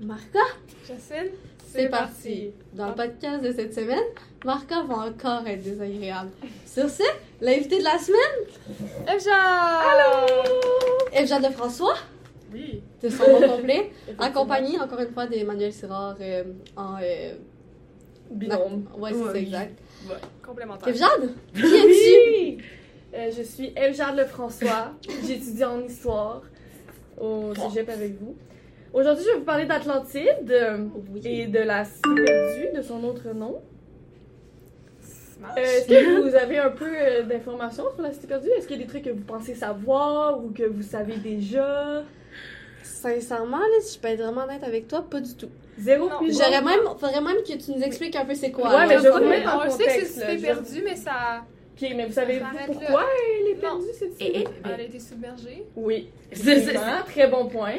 [0.00, 0.40] Marca,
[0.86, 1.30] Jacine,
[1.66, 2.50] c'est parti.
[2.74, 4.02] Dans le podcast de cette semaine,
[4.44, 6.30] Marca va encore être désagréable.
[6.66, 7.02] Sur ce,
[7.40, 9.34] l'invité de la semaine, Evja!
[9.34, 10.42] Allô!
[11.12, 11.96] Evja de François,
[12.52, 12.82] Oui.
[13.02, 16.44] de son nom complet, accompagné encore une fois d'Emmanuel Sirard euh,
[16.76, 16.96] en.
[17.02, 17.32] euh,
[18.30, 18.86] Binôme.
[18.98, 19.38] Ouais, c'est Oui.
[19.38, 19.78] exact.
[20.44, 20.88] Complémentaire.
[20.88, 22.30] Evjade, qui es-tu?
[22.30, 22.58] Oui!
[23.14, 24.92] Euh, je suis Evjade Lefrançois.
[25.24, 26.42] J'étudie en histoire
[27.18, 28.34] au cégep avec vous.
[28.96, 30.54] Aujourd'hui, je vais vous parler d'Atlantide
[31.22, 33.60] et de la cité perdue, de son autre nom.
[35.42, 38.48] Euh, Est-ce que vous avez un peu euh, d'informations sur la cité perdue?
[38.56, 42.04] Est-ce qu'il y a des trucs que vous pensez savoir ou que vous savez déjà?
[42.82, 45.50] Sincèrement, là, si je peux être vraiment honnête avec toi, pas du tout.
[45.78, 46.16] Zéro Non.
[46.18, 48.68] plus J'aurais même, faudrait même que tu nous expliques un peu c'est quoi.
[48.70, 48.86] Ouais, là.
[48.86, 50.96] mais je vais vous mettre en on sait que contexte, c'est cité je- perdu, mais
[50.96, 51.44] ça.
[51.78, 53.04] Ok, mais vous savez s'arrête pourquoi
[53.42, 54.38] elle est perdue, cette Et, cité?
[54.40, 55.66] et- Elle a été submergée.
[55.76, 56.08] Oui.
[56.32, 57.74] C'est- Effectivement, Très bon point.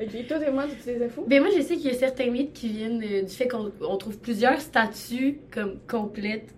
[0.00, 1.24] Ok, toi, Théma, tu as des infos?
[1.26, 3.70] Ben moi, je sais qu'il y a certains mythes qui viennent euh, du fait qu'on
[3.82, 6.48] on trouve plusieurs statues comme complètes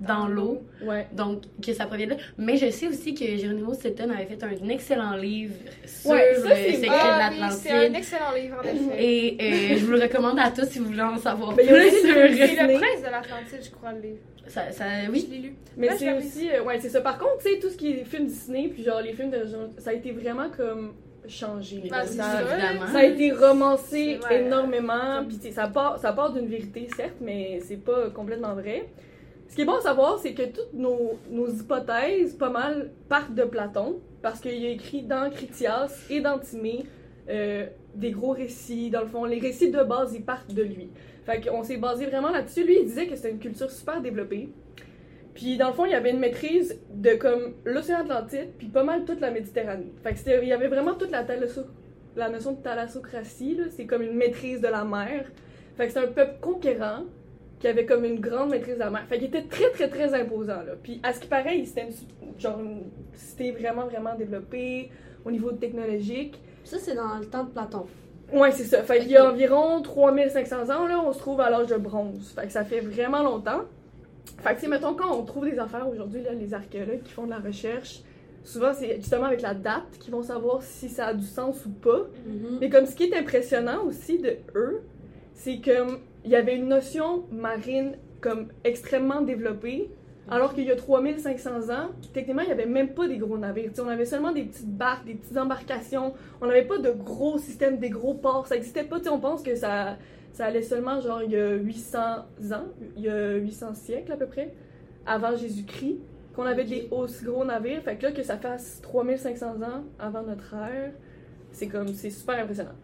[0.00, 1.06] dans l'eau, Ouais.
[1.12, 2.16] donc que ça provient de là.
[2.36, 5.54] Mais je sais aussi que Geronimo Stilton avait fait un excellent livre
[5.86, 9.04] sur Ouais, ça, le c'est secret Ah de oui, c'est un excellent livre, en effet.
[9.04, 11.70] Et euh, je vous le recommande à tous si vous voulez en savoir Ben, il
[11.70, 12.14] y a plus aussi sur...
[12.16, 14.18] le- C'est le prince de l'Atlantide, je crois, le livre.
[14.48, 15.28] Ça, ça, Je oui.
[15.30, 15.54] l'ai lu.
[15.76, 16.50] Mais je c'est aussi.
[16.50, 17.00] euh, ouais, c'est ça.
[17.00, 19.46] Par contre, tu sais, tout ce qui est films Disney, puis genre les films de.
[19.46, 20.94] genre, Ça a été vraiment comme
[21.28, 21.82] changé.
[21.84, 22.42] C'est ça,
[22.92, 24.44] ça a été romancé vrai.
[24.44, 25.24] énormément.
[25.26, 28.88] Puis ça part, ça part d'une vérité, certes, mais c'est pas complètement vrai.
[29.48, 33.34] Ce qui est bon à savoir, c'est que toutes nos, nos hypothèses, pas mal, partent
[33.34, 36.86] de Platon, parce qu'il a écrit dans Critias et dans Timée
[37.28, 38.90] euh, des gros récits.
[38.90, 40.88] Dans le fond, les récits de base, ils partent de lui.
[41.26, 42.64] Fait qu'on s'est basé vraiment là-dessus.
[42.64, 44.48] Lui, il disait que c'était une culture super développée.
[45.34, 48.84] Puis dans le fond, il y avait une maîtrise de comme l'océan Atlantique, puis pas
[48.84, 49.92] mal toute la Méditerranée.
[50.02, 51.24] Fait que il y avait vraiment toute la,
[52.16, 53.58] la notion de thalassocratie.
[53.70, 55.30] C'est comme une maîtrise de la mer.
[55.76, 57.04] Fait que c'est un peuple conquérant
[57.58, 59.04] qui avait comme une grande maîtrise de la mer.
[59.08, 60.72] Fait qu'il était très, très, très imposant, là.
[60.82, 62.82] Puis à ce qui paraît, c'était une, genre une
[63.14, 64.90] cité vraiment, vraiment développée
[65.24, 66.40] au niveau technologique.
[66.64, 67.86] Ça, c'est dans le temps de Platon.
[68.32, 68.82] Ouais, c'est ça.
[68.82, 72.32] Fait qu'il y a environ 3500 ans, là, on se trouve à l'âge de bronze.
[72.34, 73.62] Fait que ça fait vraiment longtemps.
[74.38, 77.30] Fait que, mettons, quand on trouve des affaires aujourd'hui, là, les archéologues qui font de
[77.30, 78.02] la recherche,
[78.44, 81.70] souvent, c'est justement avec la date qu'ils vont savoir si ça a du sens ou
[81.70, 82.06] pas.
[82.26, 82.58] Mhm.
[82.60, 84.82] Mais comme ce qui est impressionnant aussi de eux,
[85.34, 89.90] c'est que il y avait une notion marine comme extrêmement développée,
[90.30, 93.70] alors qu'il y a 3500 ans, techniquement, il n'y avait même pas des gros navires.
[93.70, 96.14] Tu sais, on avait seulement des petites barques, des petites embarcations.
[96.40, 98.46] On n'avait pas de gros systèmes, des gros ports.
[98.46, 98.98] Ça n'existait pas.
[99.10, 99.96] On pense que ça,
[100.32, 102.64] ça allait seulement genre il y a 800 ans,
[102.96, 104.54] il y a 800 siècles à peu près,
[105.06, 105.98] avant Jésus-Christ,
[106.34, 107.82] qu'on avait des aussi gros navires.
[107.82, 110.92] Fait que là, que ça fasse 3500 ans avant notre ère,
[111.50, 112.74] c'est comme, c'est super impressionnant.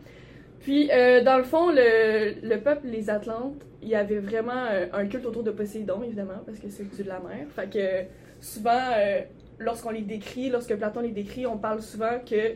[0.60, 4.86] Puis, euh, dans le fond, le, le peuple, les Atlantes, il y avait vraiment euh,
[4.92, 7.47] un culte autour de Poséidon, évidemment, parce que c'est le dieu de la mer.
[7.54, 8.09] Fait que
[8.44, 9.20] souvent, euh,
[9.59, 12.54] lorsqu'on les décrit, lorsque Platon les décrit, on parle souvent que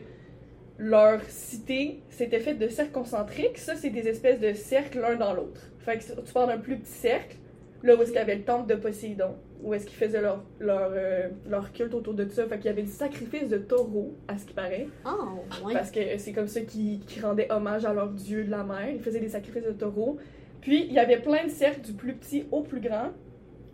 [0.77, 3.57] leur cité s'était faite de cercles concentriques.
[3.57, 5.61] Ça, c'est des espèces de cercles l'un dans l'autre.
[5.79, 7.37] Fait que tu pars d'un plus petit cercle,
[7.83, 10.43] là où est-ce qu'il y avait le temple de Poséidon, où est-ce qu'ils faisaient leur,
[10.59, 12.45] leur, euh, leur culte autour de ça.
[12.47, 14.87] Fait qu'il y avait du sacrifice de taureaux, à ce qui paraît.
[15.05, 15.73] Oh, ouais.
[15.73, 18.89] Parce que c'est comme ça qu'ils qu'ils rendaient hommage à leur dieu de la mer.
[18.93, 20.17] Ils faisaient des sacrifices de taureaux.
[20.61, 23.11] Puis, il y avait plein de cercles du plus petit au plus grand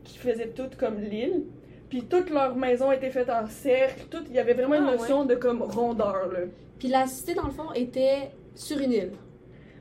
[0.03, 1.43] qui faisaient toutes comme l'île.
[1.87, 4.05] Puis, toutes leurs maisons étaient faites en cercle.
[4.09, 6.39] Tout, il y avait vraiment une Ah, notion de comme rondeur, là.
[6.79, 9.11] Puis la cité, dans le fond, était sur une île.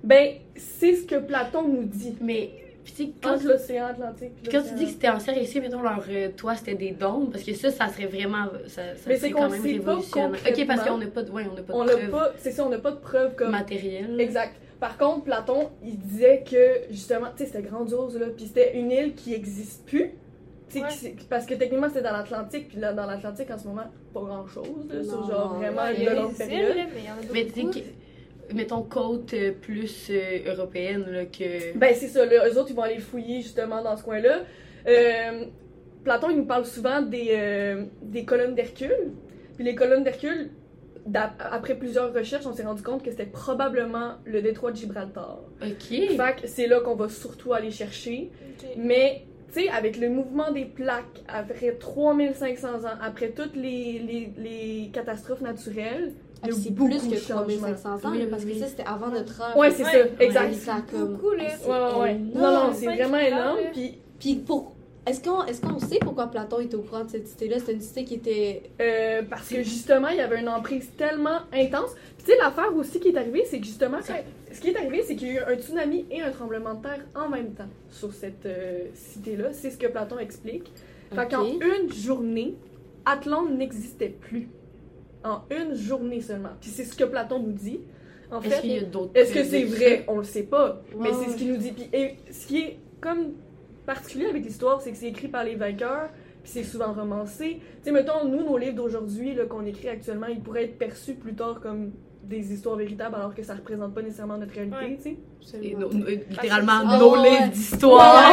[0.04, 2.16] Ben, c'est ce que Platon nous dit.
[2.20, 2.50] Mais,
[2.84, 5.60] puis tu sais, quand, Entre l'océan Atlantique quand tu dis que c'était en serre ici,
[5.60, 8.47] mettons, leur euh, toit, c'était des dômes, parce que ça, ça serait vraiment...
[8.66, 10.41] Ça, ça c'est quand qu'on même révolutionnaire.
[10.48, 11.31] Ok, parce qu'on n'a pas de...
[11.31, 13.00] Ouais, on n'a pas On de n'a preuves pas, c'est ça, on n'a pas de
[13.00, 14.20] preuves comme matérielles.
[14.20, 14.54] Exact.
[14.81, 18.91] Par contre, Platon, il disait que justement, tu sais, c'était grandiose là, puis c'était une
[18.92, 20.12] île qui existe plus.
[20.75, 21.17] Ouais.
[21.31, 24.47] parce que techniquement c'était dans l'Atlantique, puis là dans l'Atlantique en ce moment, pas grand
[24.47, 26.77] chose, là, sur genre vraiment Ouais, une a longue période.
[26.77, 27.71] là, mais il y en a Mais beaucoup.
[27.73, 27.84] tu sais,
[28.49, 31.76] que- mettons, côte euh, plus euh, européenne, là, que...
[31.76, 34.41] Ben c'est ça, là, eux autres ils vont aller fouiller justement dans ce coin-là.
[34.87, 35.44] Euh,
[36.05, 39.12] Platon il nous parle souvent des, euh, des colonnes d'Hercule.
[39.56, 40.50] Puis les colonnes d'Hercule,
[41.41, 45.41] après plusieurs recherches, on s'est rendu compte que c'était probablement le détroit de Gibraltar.
[45.62, 45.88] Ok.
[45.88, 48.31] Fait que c'est là qu'on va surtout aller chercher.
[48.76, 54.33] Mais, tu sais, avec le mouvement des plaques, après 3500 ans, après toutes les, les,
[54.39, 56.12] les catastrophes naturelles,
[56.43, 57.45] Ah, c'est beaucoup plus que changements.
[57.47, 58.53] 3500 ans, Oui, parce oui.
[58.55, 59.56] que ça, c'était avant notre heure.
[59.56, 59.91] Ouais, c'est Ouais.
[60.19, 60.55] ça, exact.
[60.55, 61.15] Ça, comme...
[61.17, 61.45] Beaucoup, là.
[61.59, 62.15] C'est Ouais, ouais, ouais.
[62.15, 62.35] énorme.
[62.35, 63.59] Non, non, c'est vraiment énorme.
[63.73, 64.68] Puis, Puis pour
[65.08, 67.58] Est-ce qu'on est qu'on sait pourquoi Platon était au courant de cette cité-là?
[67.58, 68.62] C'était une cité qui était.
[68.81, 71.94] Euh, parce que justement, il y avait une emprise tellement intense.
[72.16, 74.14] Puis tu sais, l'affaire aussi qui est arrivée, c'est que justement, quand-
[74.52, 76.82] ce qui est arrivé, c'est qu'il y a eu un tsunami et un tremblement de
[76.82, 79.52] terre en même temps sur cette euh, cité-là.
[79.52, 80.70] C'est ce que Platon explique.
[81.14, 81.31] Fait Ok.
[81.31, 82.54] qu'en une journée,
[83.06, 84.49] Atlante n'existait plus.
[85.25, 86.50] En une journée seulement.
[86.61, 87.81] Puis c'est ce que Platon nous dit.
[88.31, 90.04] En Est-ce fait, qu'il y a d'autres est-ce que c'est vrai?
[90.06, 90.82] On le sait pas.
[90.99, 91.72] mais c'est ce qu'il nous dit.
[91.72, 93.32] Puis, et ce qui est comme
[93.88, 96.11] particulier avec l'histoire, c'est que c'est écrit par les vainqueurs,
[96.43, 97.61] puis c'est souvent romancé.
[97.61, 101.14] Tu sais, mettons, nous, nos livres d'aujourd'hui, là, qu'on écrit actuellement, ils pourraient être perçus
[101.14, 101.93] plus tard comme
[102.23, 104.99] des histoires véritables, alors que ça représente pas nécessairement notre réalité, Ouais.
[105.02, 105.17] tu
[105.50, 105.58] sais.
[106.31, 108.32] Littéralement Ah, nos livres d'histoire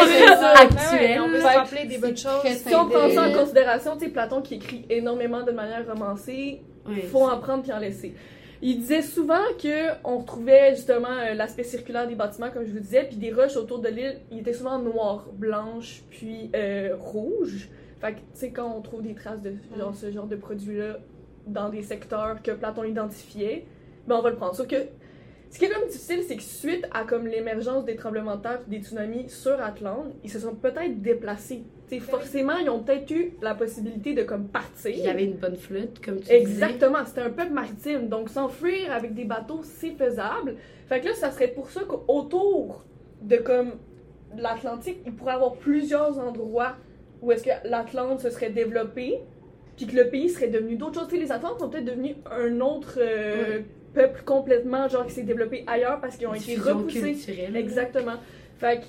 [0.55, 1.21] actuels.
[1.21, 2.41] on peut se rappeler des bonnes choses.
[2.65, 6.61] Si on prend ça en considération, tu sais, Platon qui écrit énormément de manière romancée,
[6.87, 8.13] Ouais, faut en prendre puis en laisser.
[8.61, 12.79] Il disait souvent que on retrouvait justement euh, l'aspect circulaire des bâtiments, comme je vous
[12.79, 17.69] disais, puis des roches autour de l'île, ils étaient souvent noires, blanches, puis euh, rouges.
[17.99, 20.97] Fait que, tu sais, quand on trouve des traces de genre, ce genre de produits-là
[21.47, 23.65] dans des secteurs que Platon identifiait,
[24.07, 24.55] ben on va le prendre.
[24.55, 24.77] Sauf que
[25.49, 28.61] ce qui est comme difficile, c'est que suite à comme l'émergence des tremblements de terre
[28.67, 31.63] des tsunamis sur Atlante, ils se sont peut-être déplacés.
[31.87, 34.91] Tu sais, forcément, ils ont peut-être eu la possibilité de comme partir.
[34.91, 36.31] Il y avait une bonne flotte, comme tu.
[36.31, 40.55] Exactement, c'était un peuple maritime, donc s'enfuir avec des bateaux, c'est faisable.
[40.87, 42.83] Fait que là, ça serait pour ça qu'autour
[43.21, 43.73] de comme
[44.37, 46.75] l'Atlantique, il pourrait y avoir plusieurs endroits
[47.21, 49.19] où est-ce que l'Atlante se serait développée,
[49.77, 51.07] puis que le pays serait devenu d'autres choses.
[51.09, 53.59] Tu sais, les Atlantes sont peut-être devenus un autre euh,
[53.93, 57.13] peuple complètement, genre qui s'est développé ailleurs parce qu'ils ont été repoussés.
[57.13, 57.55] culturelle.
[57.55, 58.15] Exactement.
[58.57, 58.85] Fait que,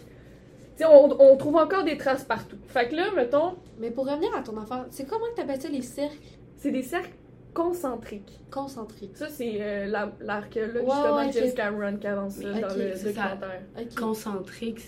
[0.85, 2.57] on, on trouve encore des traces partout.
[2.69, 5.69] Fait que là, mettons, Mais pour revenir à ton affaire, c'est comment que t'appelles ça
[5.69, 6.17] les cercles?
[6.59, 7.11] c'est des cercles
[7.55, 8.41] concentriques.
[8.51, 9.17] concentriques?
[9.17, 11.55] Ça, c'est euh, la- l'archéologue, Ouais, justement, ouais, James.
[11.55, 13.63] Cameron, qui avance ça Ok, dans le documentaire.
[13.79, 13.95] Ok.
[13.99, 14.81] Concentrique,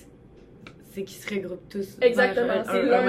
[0.91, 1.97] c'est qu'ils se regroupent tous.
[2.01, 3.07] Exactement, c'est un- l'un.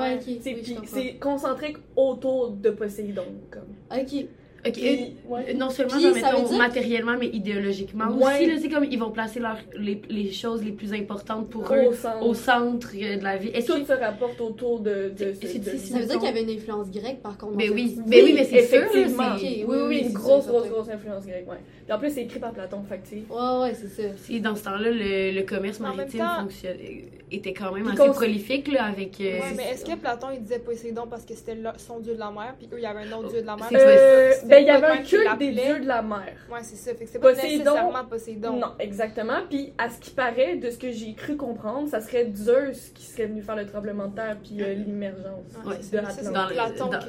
[0.00, 0.40] Ouais, Oui,
[0.86, 3.24] c'est concentrique autour de Poséidon.
[3.50, 3.98] Comme.
[3.98, 4.26] Ok.
[4.64, 5.54] Ok, Puis, ouais.
[5.54, 8.46] non seulement Puis, genre, mettons, dire- matériellement, mais idéologiquement Ouais.
[8.48, 8.60] aussi.
[8.62, 11.92] C'est comme ils vont placer leur, les, les choses les plus importantes pour eux Au
[11.92, 12.24] centre.
[12.26, 13.48] au centre euh, de la vie.
[13.48, 16.28] Est-ce Tout que se rapporte autour de, de, ce- de- c'est- Ça veut dire qu'il
[16.28, 17.56] y avait une influence grecque par contre.
[17.56, 19.34] Mais cette oui, mais oui, mais c'est sûr, effectivement.
[19.36, 21.56] oui, oui, oui, oui, une grosse, grosse, grosse influence grecque, ouais.
[21.92, 23.22] En plus, c'est écrit par Platon, fait que tu sais.
[23.28, 24.08] Ouais, ouais, c'est ça.
[24.30, 27.04] Et dans ce temps-là, le, le commerce Mais maritime temps- fonctionnait-
[27.34, 29.18] était quand même assez prolifique là, avec.
[29.20, 32.18] euh, Ouais, mais est-ce que Platon il disait Poséidon parce que c'était son dieu de
[32.18, 33.68] la mer, puis eux il y avait un autre dieu de la mer?
[33.72, 36.34] Euh, c'était ben, il y avait un culte des dieux de la mer.
[36.50, 36.94] Ouais, c'est ça.
[36.94, 38.56] Fait que c'est pas Poséidon- nécessairement Poséidon.
[38.58, 39.38] Non, exactement.
[39.48, 43.04] Puis à ce qui paraît, de ce que j'ai cru comprendre, ça serait Zeus qui
[43.06, 45.24] serait venu faire le tremblement de terre puis euh, l'émergence.
[45.64, 47.06] Ouais, Ouais, de c'est Dans Platon dans- qui-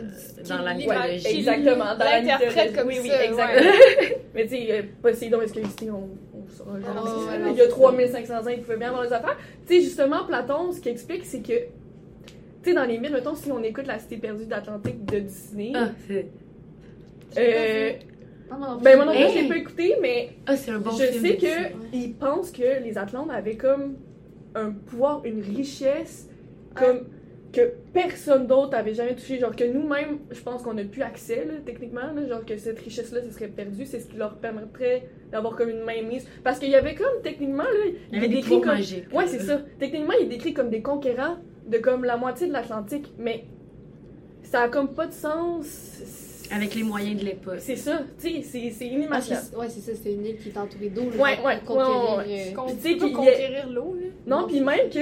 [0.50, 1.38] dans qui la mythologie.
[1.38, 2.74] Exactement, dans la l'interprète mythologie.
[2.78, 3.72] comme oui, oui, ça, exactement.
[4.36, 5.90] Mais tu sais, euh, Poséidon, est-ce qu'il existait?
[5.90, 7.44] On, on le saura jamais.
[7.46, 7.50] Ah.
[7.52, 9.38] Il y a 3500 ans, il pouvait bien avoir les affaires.
[9.68, 12.34] Tu sais, justement, Platon, ce qu'il explique, c'est que, tu
[12.64, 15.90] sais, dans les mythes, mettons, si on écoute La Cité perdue d'Atlantique de Disney, Ah,
[16.08, 16.28] c'est
[17.38, 17.92] euh,
[18.52, 19.38] Non, non, ben moi non plus, Hey!
[19.38, 21.26] je l'ai pas écouté, mais ah, c'est un bon je film.
[21.26, 21.72] sais de Disney.
[21.92, 23.96] que ils pensent que les Atlantes avaient comme
[24.56, 26.30] un pouvoir, une richesse,
[26.76, 27.06] comme
[27.54, 29.38] que personne d'autre avait jamais touché.
[29.40, 32.12] Genre que nous-mêmes, je pense qu'on n'a plus accès, là, techniquement.
[32.14, 33.86] là, genre que cette richesse-là, ce serait perdu.
[33.86, 36.26] C'est ce qui leur permettrait d'avoir comme une mainmise.
[36.44, 37.70] Parce qu'il y avait comme, techniquement, là,
[38.12, 38.66] Il y avait est des décrit comme...
[38.66, 39.06] magiques.
[39.14, 39.62] Ouais, c'est ça.
[39.80, 43.46] Techniquement, il est décrit comme des conquérants de comme la moitié de l'Atlantique, mais
[44.42, 46.48] ça a comme pas de sens.
[46.52, 47.56] Avec les moyens de l'époque.
[47.60, 49.46] C'est ça, tu sais, c'est- c'est Ah, inimaginable.
[49.50, 51.04] c'est- ouais, c'est ça, c'est une île qui est entourée d'eau.
[51.18, 54.08] Ouais, ouais, conquérir, ouais, ouais, euh, tu sais conquérir l'eau, là.
[54.28, 55.00] Non, puis même que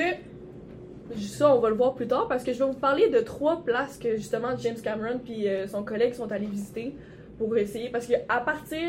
[1.18, 3.64] ça, on va le voir plus tard parce que je vais vous parler de trois
[3.64, 6.96] places que justement James Cameron puis euh, son collègue sont allés visiter
[7.38, 8.80] pour essayer parce que à partir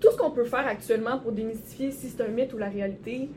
[0.00, 3.30] tout ce qu'on peut faire actuellement pour démystifier si c'est un mythe ou la réalité,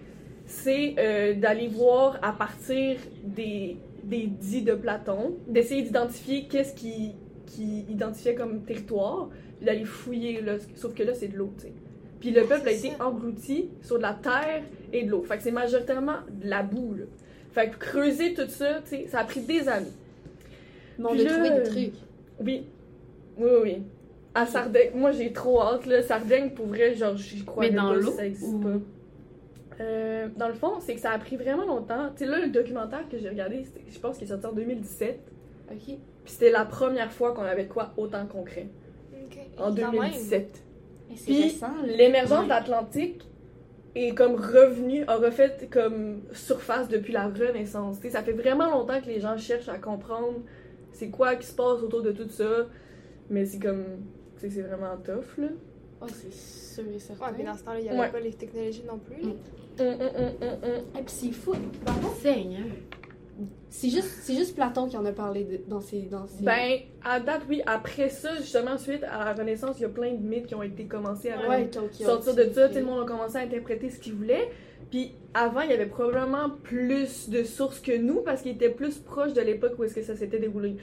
[0.46, 7.14] c'est euh, d'aller voir à partir des des dits de Platon, d'essayer d'identifier qu'est-ce qui
[7.46, 11.68] qui identifiait comme territoire, puis d'aller fouiller là, sauf que là c'est de l'eau, tu
[11.68, 11.74] sais.
[12.24, 15.24] Puis le peuple a été englouti sur de la terre et de l'eau.
[15.24, 17.04] Fait que c'est majoritairement de la boue, là.
[17.53, 19.88] Fait que creuser tout ça, tu sais, ça a pris des années.
[21.00, 21.93] Mais on a là, trouvé des trucs.
[22.39, 22.65] Oui.
[23.38, 23.77] Oui, oui, oui.
[24.36, 26.01] À Sardaigne, moi j'ai trop hâte, là.
[26.01, 28.79] Sardaigne, pour vrai, genre, j'y crois Mais dans pas l'eau si ça existe ou- pas.
[29.81, 32.10] Euh, dans le fond, c'est que ça a pris vraiment longtemps.
[32.15, 35.19] Tu sais, là, le documentaire que j'ai regardé, je pense qu'il est sorti en 2017.
[35.72, 35.77] Ok.
[35.86, 38.67] Puis c'était la première fois qu'on avait quoi autant concret.
[39.13, 39.38] Ok.
[39.57, 39.91] En Quand même.
[39.91, 40.63] 2017.
[41.10, 41.60] Mais c'est Puis.
[41.98, 43.24] L'émergence d'Atlantique
[43.96, 47.98] est comme revenue, a refait comme surface depuis la Renaissance.
[48.00, 50.40] Tu sais, ça fait vraiment longtemps que les gens cherchent à comprendre
[50.92, 52.68] c'est quoi qui se passe autour de tout ça.
[53.30, 53.84] Mais c'est comme,
[54.38, 55.48] tu sais, c'est vraiment tough, là.
[56.02, 57.28] Ouais, c'est sûr et certain.
[57.28, 58.12] Ouais, puis dans ce temps-là, il n'y avait Ouais.
[58.12, 59.22] pas les technologies non plus.
[59.22, 59.30] là.
[59.80, 61.00] Hum, hum, hum, hum, hum.
[61.00, 61.54] Et puis c'est fou.
[62.22, 62.66] Seigneur.
[63.70, 66.04] C'est juste, juste Platon qui en a parlé de- dans ses.
[66.04, 66.44] Dans ses...
[66.44, 67.62] Ben, à date, oui.
[67.66, 70.62] Après ça, justement, suite à la Renaissance, il y a plein de mythes qui ont
[70.63, 71.70] été commencés à ouais,
[72.06, 72.70] sortir de ça.
[72.70, 74.50] Tout le monde a commencé à interpréter ce qu'ils voulaient.
[74.92, 79.00] Puis avant, il y avait probablement plus de sources que nous parce qu'ils étaient plus
[79.00, 80.75] proches de l'époque où est-ce que ça s'était déroulé.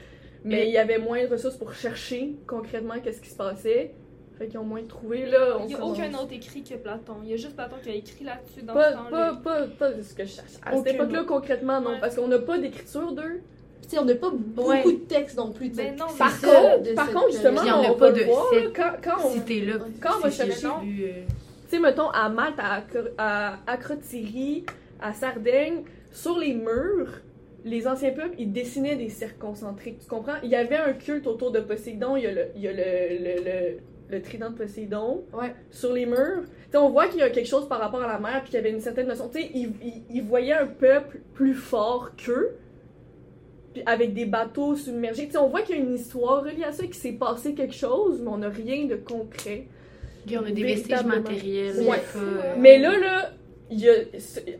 [0.43, 3.93] Mais Et- il y avait moins de ressources pour chercher concrètement qu'est-ce qui se passait.
[4.41, 5.57] Fait qu'ils ont moins trouvé, là.
[5.59, 7.17] On Il n'y a aucun autre écrit que Platon.
[7.23, 9.39] Il y a juste Platon qui a écrit là-dessus dans ce Pas, temps-là.
[9.43, 10.53] pas, pas, pas de ce que je cherche.
[10.65, 11.91] À Aucun cette époque-là, concrètement, non.
[11.91, 11.99] Ouais.
[12.01, 13.41] Parce qu'on n'a pas d'écriture d'eux.
[13.83, 14.83] Tu sais, on n'a pas beaucoup Ouais.
[14.83, 15.69] de textes non plus.
[15.69, 18.45] Ben non, Par ça, contre, de par contre, justement, a on pas va de voir,
[18.51, 19.45] là, quand, quand on...
[19.45, 21.23] Si là, Quand on va chercher- euh,
[21.69, 24.65] Tu sais, mettons, à Malte, à, Acro- à Acrotiri,
[24.99, 27.21] à Sardaigne, sur les murs,
[27.63, 30.37] les anciens peuples, ils dessinaient des cercles concentriques, tu comprends?
[30.41, 32.71] Il y avait un culte autour de Poséidon, il y a le, il y a
[32.71, 33.77] le, le, le,
[34.11, 35.53] le trident de Poséidon Ouais.
[35.69, 36.43] sur les murs.
[36.73, 38.57] On voit qu'il y a quelque chose par rapport à la mer, puis qu'il y
[38.59, 39.27] avait une certaine notion.
[39.29, 39.71] Tu sais, ils,
[40.09, 42.55] ils voyaient un peuple plus fort qu'eux,
[43.73, 45.25] puis avec des bateaux submergés.
[45.25, 47.53] Tu sais, on voit qu'il y a une histoire reliée à ça, qu'il s'est passé
[47.53, 49.65] quelque chose, mais on n'a rien de concret.
[50.29, 51.79] on a des vestiges matériels.
[51.87, 52.01] Ouais.
[52.17, 53.31] euh, Mais là, là,
[53.69, 53.93] il y a,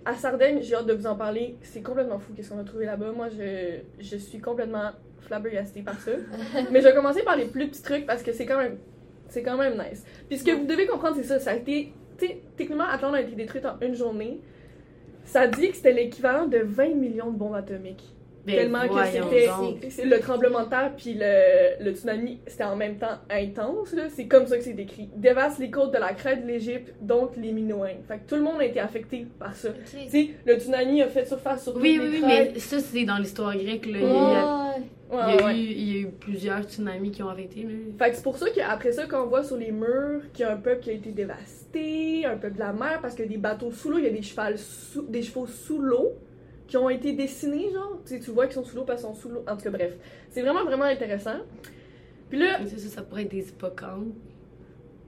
[0.06, 1.56] à Sardaigne, j'ai hâte de vous en parler.
[1.62, 3.12] C'est complètement fou qu'est-ce qu'on a trouvé là-bas.
[3.14, 4.92] Moi, je, je suis complètement
[5.22, 6.12] flabbergastée par ça.
[6.72, 8.78] Mais je vais commencer par les plus petits trucs parce que c'est quand même,
[9.32, 10.06] c'est quand même nice.
[10.28, 11.40] Puis ce que vous devez comprendre, c'est ça.
[11.40, 11.94] Ça a été,
[12.58, 14.42] techniquement, Atlanta a été détruite en une journée.
[15.24, 18.14] Ça dit que c'était l'équivalent de 20 millions de bombes atomiques.
[18.46, 22.98] Ben, Tellement que c'était le tremblement de terre puis le, le tsunami, c'était en même
[22.98, 23.94] temps intense.
[24.10, 25.10] C'est comme ça que c'est décrit.
[25.16, 28.02] Dévaste les côtes de la crête de l'Égypte, donc les Minoens.
[28.08, 29.70] Fait que tout le monde a été affecté par ça.
[29.70, 29.76] Ok.
[29.86, 33.18] Tu sais, le tsunami a fait surface sur Oui, oui, les mais ça, c'est dans
[33.18, 33.86] l'histoire grecque.
[33.86, 34.00] Là.
[34.00, 34.58] Il y a,
[35.12, 35.18] Ouais.
[35.28, 35.54] il y Ouais, a ouais.
[35.56, 37.68] eu, il y a eu plusieurs tsunamis qui ont arrêté.
[38.00, 40.48] Fait que c'est pour ça qu'après ça, quand on voit sur les murs qu'il y
[40.48, 43.28] a un peuple qui a été dévasté, un peuple de la mer, parce qu'il y
[43.28, 44.22] a des bateaux sous l'eau, il y a des,
[44.58, 46.14] sous- des chevaux sous l'eau
[46.72, 48.00] qui ont été dessinés, genre.
[48.06, 49.44] Tu sais, tu vois qu'ils sont sous l'eau parce qu'ils sont sous l'eau.
[49.46, 49.92] En tout cas, bref.
[50.30, 51.36] C'est vraiment, vraiment intéressant.
[52.30, 54.14] Puis là, Mais ça, ça, ça pourrait être des hippocampes.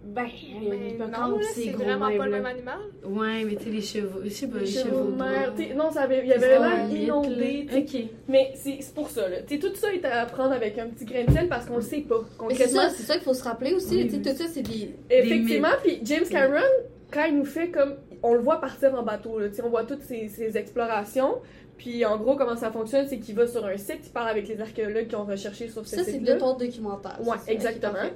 [0.03, 0.25] Ben,
[0.70, 2.79] Mais pas non, c'est vraiment même, pas le même animal.
[3.05, 4.20] Ouais, mais tu sais, les chevaux.
[4.25, 6.50] Je sais pas, les, les chevaux, chevaux de mer, non, ça avait, il y avait
[6.50, 7.67] l'air inondé.
[7.74, 8.01] Ok.
[8.27, 9.38] Mais c'est c'est pour ça, là.
[9.43, 11.77] Tu sais, tout ça est à prendre avec un petit grain de sel parce qu'on
[11.77, 12.20] le sait pas.
[12.20, 13.96] Mais c'est Concrètement, ça, c'est ça qu'il faut se rappeler aussi.
[13.96, 14.22] Oui, tu sais, oui.
[14.22, 14.93] tout ça, c'est des.
[15.10, 16.67] Effectivement, puis James Cameron,
[17.10, 17.96] quand il nous fait comme.
[18.24, 21.42] On le voit partir en bateau, là, on voit toutes ses, ses explorations.
[21.77, 24.48] Puis en gros, comment ça fonctionne, c'est qu'il va sur un site, il parle avec
[24.48, 27.20] les archéologues qui ont recherché sur ce Ça, c'est de ton documentaire.
[27.24, 28.10] Ça, exactement.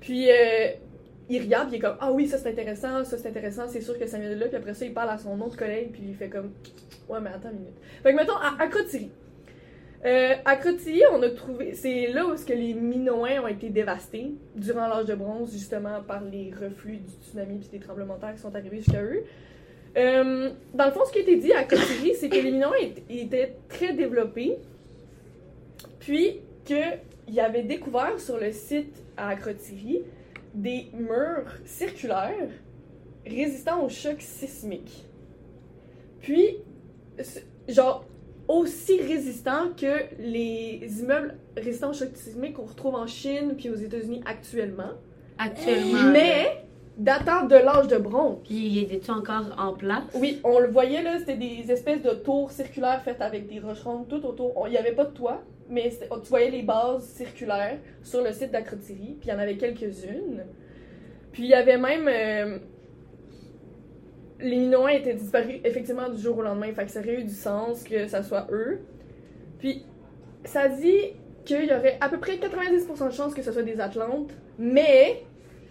[0.00, 0.68] Puis euh,
[1.28, 3.80] il regarde, puis il est comme Ah oui, ça c'est intéressant, ça c'est intéressant, c'est
[3.80, 4.46] sûr que ça vient de là.
[4.46, 6.52] Puis après ça, il parle à son autre collègue, puis il fait comme
[7.08, 7.74] Ouais, mais attends une minute.
[8.02, 9.10] Fait que mettons, à Akrotiri.
[10.04, 11.74] Euh, à Akrotiri, on a trouvé.
[11.74, 16.00] C'est là où est-ce que les Minoens ont été dévastés durant l'âge de bronze, justement
[16.06, 19.24] par les reflux du tsunami puis des tremblements de terre qui sont arrivés jusqu'à eux.
[19.96, 22.74] Euh, dans le fond, ce qui a été dit à Akrotiri, c'est que les Minoens
[23.10, 24.56] étaient- très développés,
[25.98, 30.02] puis qu'ils avaient découvert sur le site à Akrotiri
[30.54, 32.50] des murs circulaires
[33.26, 35.04] résistants aux chocs sismiques.
[36.20, 36.58] Puis,
[37.68, 38.04] genre,
[38.48, 43.74] aussi résistants que les immeubles résistants aux chocs sismiques qu'on retrouve en Chine puis aux
[43.76, 44.92] États-Unis actuellement.
[45.38, 46.10] Actuellement.
[46.12, 46.64] Mais
[46.96, 48.38] datant de l'âge de bronze.
[48.44, 50.02] Puis, il était encore en place?
[50.14, 53.82] Oui, on le voyait là, c'était des espèces de tours circulaires faites avec des roches
[53.82, 54.52] rondes tout autour.
[54.66, 58.32] Il n'y avait pas de toit, mais c'était- tu voyais les bases circulaires sur le
[58.32, 60.42] site d'Akrotiri, puis il y en avait quelques-unes.
[61.30, 62.08] Puis il y avait même.
[62.08, 62.58] euh,
[64.40, 67.34] les Minoens étaient disparus effectivement du jour au lendemain, fait que ça aurait eu du
[67.34, 68.80] sens que ça soit eux.
[69.58, 69.84] Puis
[70.44, 71.12] ça dit
[71.44, 75.22] qu'il y aurait à peu près 90% de chances que ce soit des Atlantes, mais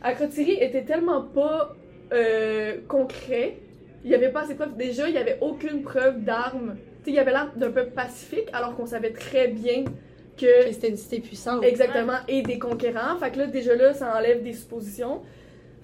[0.01, 1.75] Akrotiri était tellement pas
[2.13, 3.57] euh, concret
[4.03, 4.77] il n'y avait pas assez de preuves.
[4.77, 6.77] Déjà, il n'y avait aucune preuve d'armes.
[6.99, 9.91] Tu sais, il y avait l'air d'un peuple pacifique, alors qu'on savait très bien que.
[10.37, 11.63] Que C'était une cité puissante.
[11.63, 13.17] Exactement, et des conquérants.
[13.17, 15.23] Fait que là, déjà là, ça enlève des suppositions.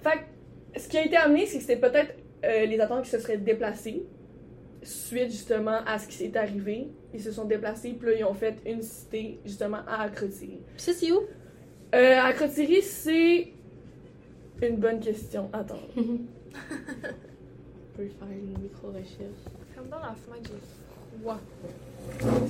[0.00, 0.18] Fait
[0.74, 2.14] que ce qui a été amené, c'est que c'était peut-être
[2.44, 4.04] euh, les Atlantes qui se seraient déplacés
[4.82, 6.88] suite justement à ce qui s'est arrivé.
[7.12, 10.60] Ils se sont déplacés, puis là, ils ont fait une cité justement à Akrotiri.
[10.76, 11.20] Puis ça, c'est où?
[11.94, 13.48] Euh, Akrotiri, c'est
[14.62, 15.48] une bonne question.
[15.52, 15.80] Attends.
[15.96, 16.02] On
[17.96, 19.44] peut faire une micro-recherche.
[19.74, 21.40] Ferme dans la fenêtre, j'ai froid.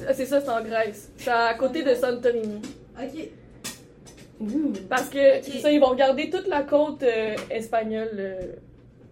[0.08, 1.10] Ah, C'est ça, c'est en Grèce.
[1.16, 2.60] C'est à côté de Santorini.
[2.98, 3.28] Ok.
[4.40, 4.72] Ouh.
[4.88, 8.52] Parce que, ça, ils vont regarder toute la côte euh, espagnole, euh,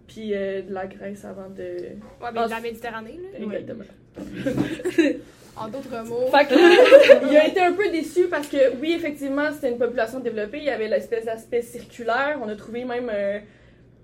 [0.07, 1.61] puis euh, de la Grèce avant de...
[1.63, 3.39] Ouais, mais Ah, de la Méditerranée, là.
[3.39, 3.83] Exactement.
[5.55, 6.25] En d'autres mots.
[6.31, 9.77] Fait que là, il a été un peu déçu parce que, oui, effectivement, c'était une
[9.77, 10.57] population développée.
[10.57, 12.39] Il y avait l'espèce d'aspect circulaire.
[12.43, 13.37] On a trouvé même euh,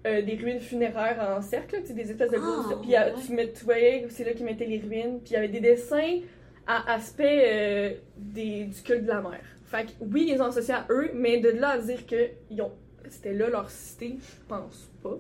[0.06, 3.14] euh, des ruines funéraires en cercle, des espèces de Ah, grosses- Puis ouais.
[3.26, 5.22] tu, mets- tu voyais, c'est là qu'ils mettaient les ruines.
[5.22, 6.20] Puis il y avait des dessins
[6.68, 9.40] à aspect des, du culte de la mer.
[9.66, 12.62] Fait que oui, ils ont associé à eux, mais de là à dire que ils
[12.62, 12.72] ont,
[13.10, 15.18] c'était là leur cité, je pense pas.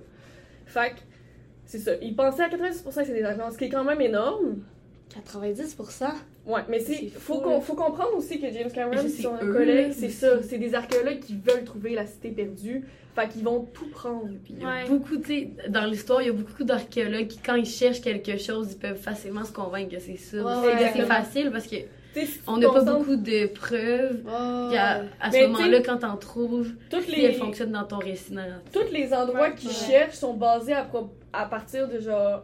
[0.70, 0.96] Fait que
[1.66, 1.92] c'est ça.
[2.02, 4.60] Ils pensaient à 90% que c'est des Atlantes, ce qui est quand même énorme.
[5.14, 6.06] 90%?
[6.46, 7.60] Ouais, mais c'est, faut, là.
[7.62, 10.42] faut comprendre aussi que James Cameron, son eux, collègue, c'est ça.
[10.44, 12.86] c'est- des archéologues qui veulent trouver la cité perdue.
[13.16, 14.28] Fait qu'ils vont tout prendre.
[14.44, 14.88] Puis il y a Ouais.
[14.88, 18.38] beaucoup, tu sais, dans l'histoire, il y a beaucoup d'archéologues qui, quand ils cherchent quelque
[18.38, 20.38] chose, ils peuvent facilement se convaincre que c'est ça.
[20.38, 21.76] Ouais, C'est- facile parce que
[22.14, 24.24] si on n'a pas beaucoup de preuves.
[24.26, 24.68] Oh.
[24.70, 27.98] Puis à, à ce moment-là, quand t'en trouves, toutes si les, elle fonctionne dans ton
[28.00, 28.72] récit narratif.
[28.72, 29.76] tous les endroits Ouais, qu'ils ouais.
[29.76, 32.44] cherchent sont basés à, pro- à partir de genre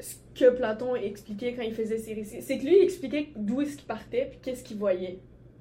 [0.00, 2.42] ce que Platon expliquait quand il faisait ses récits.
[2.42, 5.18] C'est que lui il expliquait d'où est-ce qu'il partait puis qu'est-ce qu'il voyait.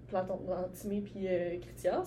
[0.10, 2.04] Platon, dans Timée puis euh, Critias.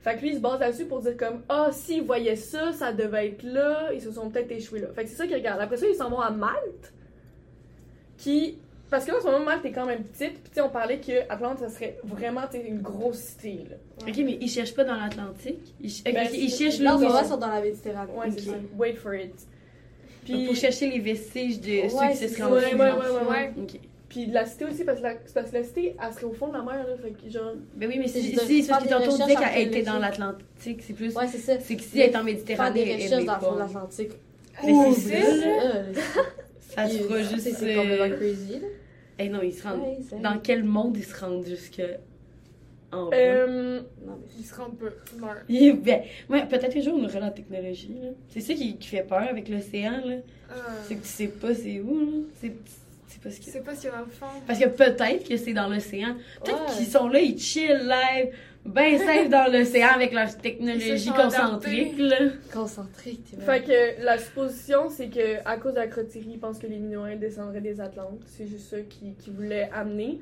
[0.00, 2.92] Fait que lui il se base là-dessus pour dire comme ah s'ils voyaient ça, ça
[2.92, 4.88] devait être là, ils se sont peut-être échoués là.
[4.94, 5.60] Fait que c'est ça qu'ils regardent.
[5.60, 6.92] Après ça ils s'en vont à Malte,
[8.16, 8.58] qui
[8.90, 10.34] parce que là, en ce moment Malte est quand même petite.
[10.34, 13.76] Puis tu sais on parlait que Atlante ça serait vraiment une grosse cité là.
[14.08, 15.74] Ok, mais ils cherchent pas dans l'Atlantique?
[15.80, 17.36] Ils, ch- Ben, ils c'est- cherchent Là, en ils sont.
[17.36, 18.12] dans la Méditerranée.
[18.12, 18.54] Ouais c'est Ok.
[18.54, 18.60] ça.
[18.78, 19.32] Wait for it.
[20.28, 22.50] Donc, Pour chercher les vestiges de Ouais, ceux qui se c'est seraient ça.
[22.50, 22.74] Ouais, enfuis.
[22.76, 23.52] ouais, ouais, ouais.
[24.08, 26.24] Puis de la cité aussi, parce que la, c'est parce que la cité, elle serait
[26.26, 26.96] au fond de la mer, là.
[27.02, 27.52] Fait que genre.
[27.74, 29.26] Ben oui, mais C'est si, juste de si c'est parce que faire des tantôt on
[29.26, 31.14] disait qu'elle était dans l'Atlantique, c'est plus.
[31.14, 31.60] Ouais, c'est ça.
[31.60, 33.52] C'est que si elle est en Faire Méditerranée, des elle recherches est dans le fond
[33.52, 33.64] de pas.
[33.64, 34.10] l'Atlantique.
[34.64, 36.20] Mais Ouh, c'est c'est ça,
[36.76, 36.88] ça.
[36.88, 37.56] se fera c'est- juste.
[37.58, 38.66] C'est euh, complètement crazy, là?
[39.18, 39.80] Eh non, ils se rendent.
[39.80, 41.82] Ouais, c'est- Dans quel monde ils se rendent jusque.
[42.92, 43.10] En?
[43.12, 44.90] Euh, Non, mais- Ils se rendent peu.
[45.48, 47.94] Ils ben, ouais, peut-être qu'un jour on aura la technologie.
[48.00, 48.08] là.
[48.28, 50.02] C'est ça qui, qui fait peur avec l'océan.
[50.04, 50.14] là.
[50.14, 50.54] Euh,
[50.86, 51.98] C'est que tu sais pas c'est où.
[51.98, 52.06] là.
[52.40, 52.52] C'est
[53.08, 53.50] c'est pas ce Je que.
[53.50, 54.26] sais pas s'il y a dans le fond.
[54.46, 56.14] Parce que peut-être que c'est dans l'océan.
[56.44, 56.76] Peut-être Ouais.
[56.76, 58.32] qu'ils sont là, ils chill live,
[58.66, 61.98] ben safe dans l'océan avec leur technologie concentrique.
[61.98, 62.16] Là.
[63.30, 66.66] T'es fait que la supposition, c'est que à cause de la crotterie, ils pensent que
[66.66, 68.22] les Minoens descendraient des Atlantes.
[68.26, 70.20] C'est juste ça qu'ils voulaient amener.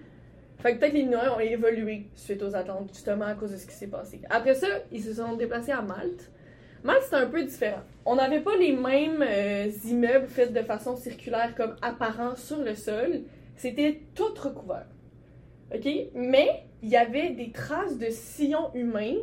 [0.58, 3.56] Fait que peut-être que les Minoens ont évolué suite aux Atlantes, justement à cause de
[3.56, 4.20] ce qui s'est passé.
[4.30, 6.30] Après ça, ils se sont déplacés à Malte.
[6.82, 7.82] Malte, c'était un peu différent.
[8.04, 12.74] On n'avait pas les mêmes euh, immeubles faits de façon circulaire comme apparent sur le
[12.74, 13.22] sol.
[13.56, 14.86] C'était tout recouvert.
[15.74, 15.88] OK?
[16.14, 19.14] Mais il y avait des traces de sillons humains.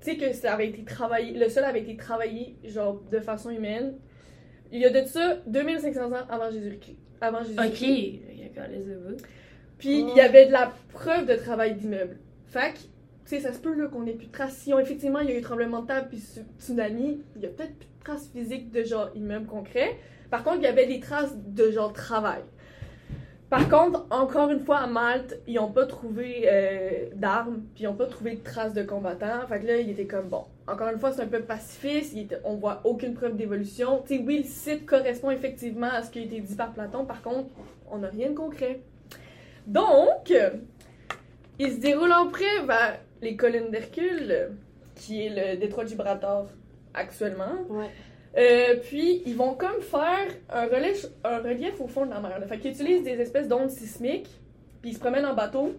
[0.00, 3.50] Tu sais que ça avait été travaillé, le sol avait été travaillé genre de façon
[3.50, 3.94] humaine.
[4.70, 6.96] Il y a de ça 2500 ans avant Jésus-Christ.
[7.20, 7.68] Avant Jésus-Christ.
[7.68, 8.84] Ok, il y a quand les.
[9.78, 10.08] Puis Oh.
[10.12, 12.18] il y avait de la preuve de travail d'immeuble.
[12.46, 12.86] Fait que, tu
[13.26, 14.54] sais, ça se peut là qu'on ait plus de traces.
[14.56, 17.46] Si on- effectivement il y a eu tremblement de terre puis su- tsunami, il y
[17.46, 19.96] a peut-être plus de traces physiques de genre immeuble concret.
[20.30, 22.42] Par contre, il y avait des traces de genre travail.
[23.50, 27.86] Par contre, encore une fois, à Malte, ils n'ont pas trouvé euh, d'armes, puis ils
[27.86, 29.46] n'ont pas trouvé de traces de combattants.
[29.48, 32.24] Fait que là, ils étaient comme, bon, encore une fois, c'est un peu pacifiste, il
[32.24, 34.02] était- on voit aucune preuve d'évolution.
[34.06, 37.06] Tu sais, oui, le site correspond effectivement à ce qui a été dit par Platon,
[37.06, 37.48] par contre,
[37.90, 38.80] on n'a rien de concret.
[39.66, 40.30] Donc,
[41.58, 44.50] il se déroule en près vers les collines d'Hercule,
[44.94, 46.46] qui est le détroit de Gibraltar
[46.92, 47.54] actuellement.
[48.38, 52.38] Euh, puis, ils vont comme faire un relief, un relief au fond de la mer.
[52.38, 52.46] là.
[52.46, 54.28] Fait qu'ils utilisent des espèces d'ondes sismiques,
[54.80, 55.72] puis ils se promènent en bateau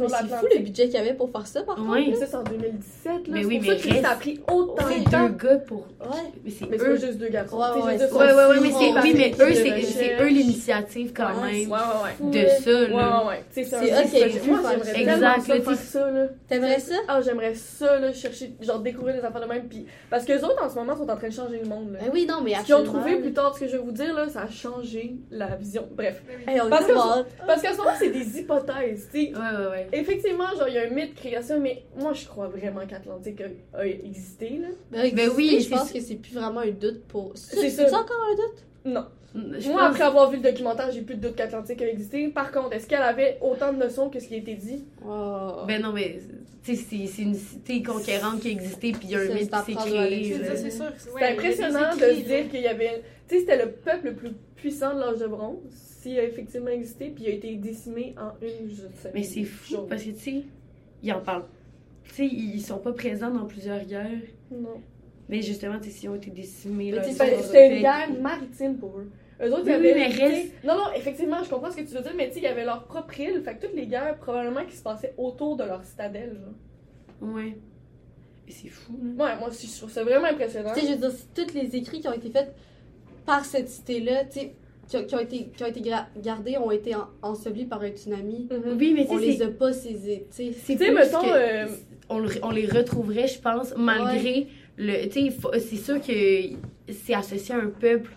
[0.00, 1.90] Mais c'est fou le budget qu'il y avait pour faire ça, par contre.
[1.94, 3.04] Mais ça, c'est en 2017.
[3.04, 3.18] Là.
[3.28, 5.28] Mais c'est oui, mais ça que ça a pris autant C'est de temps.
[5.28, 5.78] deux gars pour.
[5.78, 6.06] Ouais.
[6.44, 6.96] Mais c'est Mais c'est eux.
[6.96, 7.56] juste deux garçons.
[7.56, 8.26] Ouais, ouais, c'est- Ouais,
[8.60, 12.44] mais, c'est, oui, mais eux, c'est, c'est eux l'initiative quand Ouais, même Ouais, ouais, ouais.
[12.44, 13.22] de ça, là.
[13.22, 13.44] ouais, ouais.
[13.50, 14.92] C'est C'est pu Moi, faire j'aimerais ça.
[14.92, 16.26] tellement Exact, ça là.
[16.48, 16.94] T'aimerais ça?
[17.08, 19.64] Ah, j'aimerais ça, là, chercher, genre découvrir des affaires de même.
[19.68, 19.86] Puis...
[20.10, 21.98] Parce que les autres, en ce moment, sont en train de changer le monde, là.
[22.02, 23.92] Ben oui, non, mais Ce qu'ils ont trouvé plus tard, ce que je vais vous
[23.92, 25.88] dire, là, ça a changé la vision.
[25.92, 26.22] Bref.
[27.46, 29.32] Parce qu'en ce moment, c'est des hypothèses, tu sais.
[29.34, 29.83] Ouais, ouais, ouais.
[29.92, 33.40] Effectivement, genre, il y a un mythe ça, mais moi, je crois vraiment qu'Atlantique
[33.74, 34.68] a, a existé, là.
[34.90, 37.32] Ben, Ben oui, je pense que c'est plus vraiment un doute pour.
[37.34, 37.98] C'est C'est ça.
[38.00, 38.64] encore un doute?
[38.84, 39.04] Non.
[39.58, 42.28] Je moi, pense- après avoir vu le documentaire, j'ai plus de doute qu'Atlantique a existé.
[42.28, 44.84] Par contre, est-ce qu'elle avait autant de notions que ce qui a été dit?
[45.04, 45.62] Oh.
[45.66, 46.20] Ben non, mais
[46.62, 49.34] tu sais, c'est, c'est une cité conquérante qui existait, puis il y a un Ça,
[49.34, 50.70] mythe qui s'est créé.
[50.70, 50.84] Ça.
[51.18, 53.02] C'est impressionnant de se dire qu'il y avait.
[53.28, 55.58] Tu sais, c'était le peuple le plus puissant de l'âge de bronze,
[56.04, 59.44] s'il a effectivement existé, puis il a été décimé en une je sais, Mais c'est
[59.44, 59.88] fou, journée.
[59.88, 60.42] parce que tu sais,
[61.02, 61.44] ils en parlent.
[62.04, 64.10] Tu sais, ils sont pas présents dans plusieurs guerres.
[64.50, 64.80] Non.
[65.28, 69.10] Mais justement, tu sais, s'ils ont été décimés, ils C'était une guerre maritime pour eux.
[69.42, 69.94] Eux autres, Oui, ils avaient.
[69.94, 72.34] oui, mais reste- Non, non, effectivement, je comprends ce que tu veux dire, mais tu
[72.34, 74.82] sais, il y avait leur propre île, fait que toutes les guerres, probablement, qui se
[74.82, 77.30] passaient autour de leur citadelle, genre.
[77.34, 77.56] Ouais.
[78.46, 79.24] Mais c'est fou, là.
[79.24, 80.72] Ouais, moi aussi, je trouve ça vraiment impressionnant.
[80.74, 82.54] Tu sais, je veux dire, si tous les écrits qui ont été faits
[83.24, 84.54] par cette cité-là, tu sais,
[84.88, 85.80] qui, ont- qui ont été, qui ont été
[86.22, 88.48] gardés, ont été en- ensevelis par un tsunami.
[88.50, 88.76] Mhm.
[88.78, 90.90] Oui, mais On tu sais, les a pas saisés, tu sais.
[90.92, 91.66] mettons, que- euh,
[92.08, 95.08] on, le- on les retrouverait, je pense, malgré le.
[95.08, 96.12] Tu sais, c'est sûr que
[96.92, 98.10] c'est associé à un peuple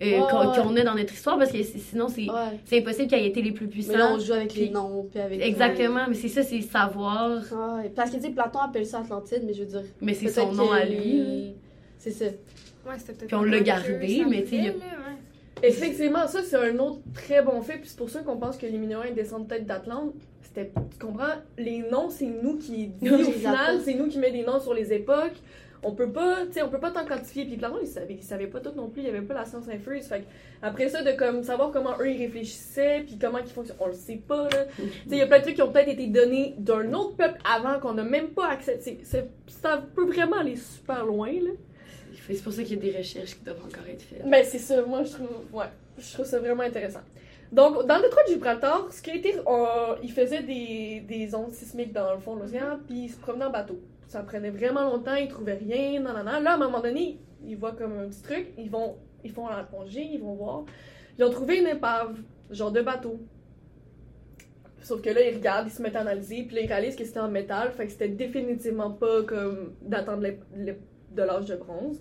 [0.00, 0.56] euh, Ouais, qu'on ouais.
[0.56, 2.60] qu'on a dans notre histoire parce que c'est- sinon c'est Ouais.
[2.66, 3.90] c'est impossible qu'ils aient été les plus puissants.
[3.94, 5.42] Mais là, on joue avec les puis- noms, puis avec...
[5.42, 7.88] Exactement, mais c'est ça, c'est savoir, Ouais.
[7.96, 9.82] Parce que, tu sais, Platon appelle ça Atlantide, mais je veux dire...
[10.00, 11.52] mais c'est son nom à lui.
[11.98, 12.26] C'est ça.
[12.26, 14.76] Ouais, c'était peut-être Puis on l'a gardé, mais tu sais,
[15.62, 18.66] Effectivement, ça c'est un autre très bon fait, puis c'est pour ça qu'on pense que
[18.66, 20.14] les Minoens descendent peut-être d'Atlante.
[20.42, 24.30] C'était, tu comprends, les noms c'est nous qui dit au final, c'est nous qui met
[24.30, 25.36] des noms sur les époques.
[25.80, 27.44] On peut pas, tu sais, on peut pas tant quantifier.
[27.44, 29.44] Puis Platon, il savait, il savait pas tout non plus, il y avait pas la
[29.44, 30.06] science infuse.
[30.06, 30.24] Fait
[30.60, 33.92] après ça, de comme savoir comment eux ils réfléchissaient, puis comment ils fonctionnent, on le
[33.92, 34.64] sait pas là.
[34.76, 37.14] Tu sais, il y a plein de trucs qui ont peut-être été donnés d'un autre
[37.16, 38.78] peuple avant qu'on n'a même pas accès.
[38.80, 38.98] c'est-
[39.46, 41.50] ça peut vraiment aller super loin là.
[42.30, 44.28] C'est pour ça qu'il y a des recherches qui doivent encore être faites.
[44.28, 45.66] Ben, c'est ça, moi je trouve, ouais,
[45.98, 47.00] je trouve ça vraiment intéressant.
[47.50, 51.34] Donc, dans le détroit de Gibraltar, ce qui a été, euh, il faisait des, des
[51.34, 53.80] ondes sismiques dans le fond de l'océan, puis il se promenait en bateau.
[54.06, 56.42] Ça prenait vraiment longtemps, ils trouvaient rien, nan, nan, nan.
[56.44, 59.48] Là, à un moment donné, ils voient comme un petit truc, ils vont, ils font
[59.48, 60.64] la plongée, ils vont voir.
[61.18, 62.18] Ils ont trouvé une épave,
[62.50, 63.18] genre de bateau.
[64.82, 67.18] Sauf que là, ils regardent, ils se mettent à analyser, puis ils réalisent que c'était
[67.20, 70.80] en métal, fait que c'était définitivement pas comme datant de l'ép- l'ép-
[71.12, 71.98] de l'âge de bronze.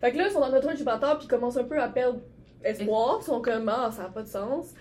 [0.00, 1.80] Fait que là, ils sont dans le détroit de Gibraltar, puis ils commencent un peu
[1.80, 2.20] à perdre
[2.62, 3.18] espoir.
[3.22, 4.72] Ils sont comme, ah, ça n'a pas de sens.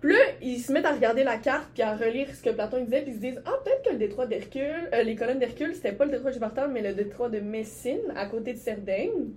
[0.00, 2.82] Puis là, ils se mettent à regarder la carte, puis à relire ce que Platon
[2.84, 5.74] disait, puis ils se disent, ah, peut-être que le détroit d'Hercule, euh, les colonnes d'Hercule,
[5.74, 9.30] c'était pas le détroit de Gibraltar, mais le détroit de Messine, à côté de Sardaigne.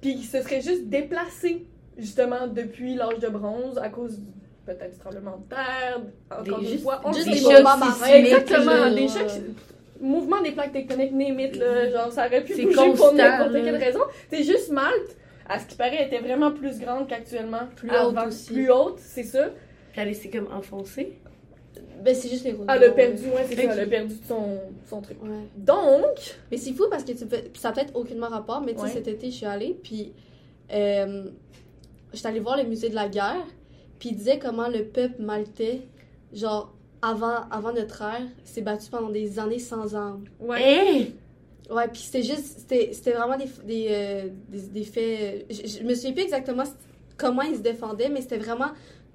[0.00, 1.66] Puis ils se seraient juste déplacés,
[1.98, 4.26] justement, depuis l'âge de bronze, à cause du-
[4.66, 7.00] peut-être du tremblement de terre, encore Des- fois.
[7.04, 7.30] On des
[7.62, 8.06] marins.
[8.08, 9.40] Exactement, des chocs
[10.00, 13.52] mouvement des plaques tectoniques, name it, là, genre ça aurait pu bouger pour constant, n'importe
[13.52, 13.60] là.
[13.62, 14.00] quelle raison.
[14.30, 15.16] C'est juste Malte,
[15.48, 17.62] à ce qui paraît, était vraiment plus grande qu'actuellement.
[17.76, 18.52] Plus haute aussi.
[18.52, 19.48] Plus haute, c'est ça.
[19.92, 21.18] Puis elle est c'est comme enfoncée.
[22.02, 22.66] Ben, c'est juste les routes.
[22.74, 24.58] Elle a perdu, ouais, c'est ça, elle a perdu son,
[24.88, 25.22] son truc.
[25.22, 25.28] Ouais.
[25.56, 28.78] Donc, Mais c'est fou parce que tu peux- ça a peut-être aucunement rapport, mais tu
[28.78, 28.90] sais, Ouais.
[28.90, 30.12] cet été, je suis allée, puis
[30.72, 31.24] euh,
[32.14, 33.44] j'étais allée voir le musée de la guerre,
[33.98, 35.82] puis il disait comment le peuple maltais,
[36.32, 40.24] genre, avant, avant notre ère, s'est battu pendant des années sans armes.
[40.40, 40.62] ouais.
[40.62, 41.14] Hey!
[41.70, 45.46] Ouais, puis c'était juste, c'était c'était vraiment des, des, euh, des, des faits.
[45.48, 46.64] Je, je me souviens plus exactement
[47.16, 48.72] comment ils se défendaient, mais c'était vraiment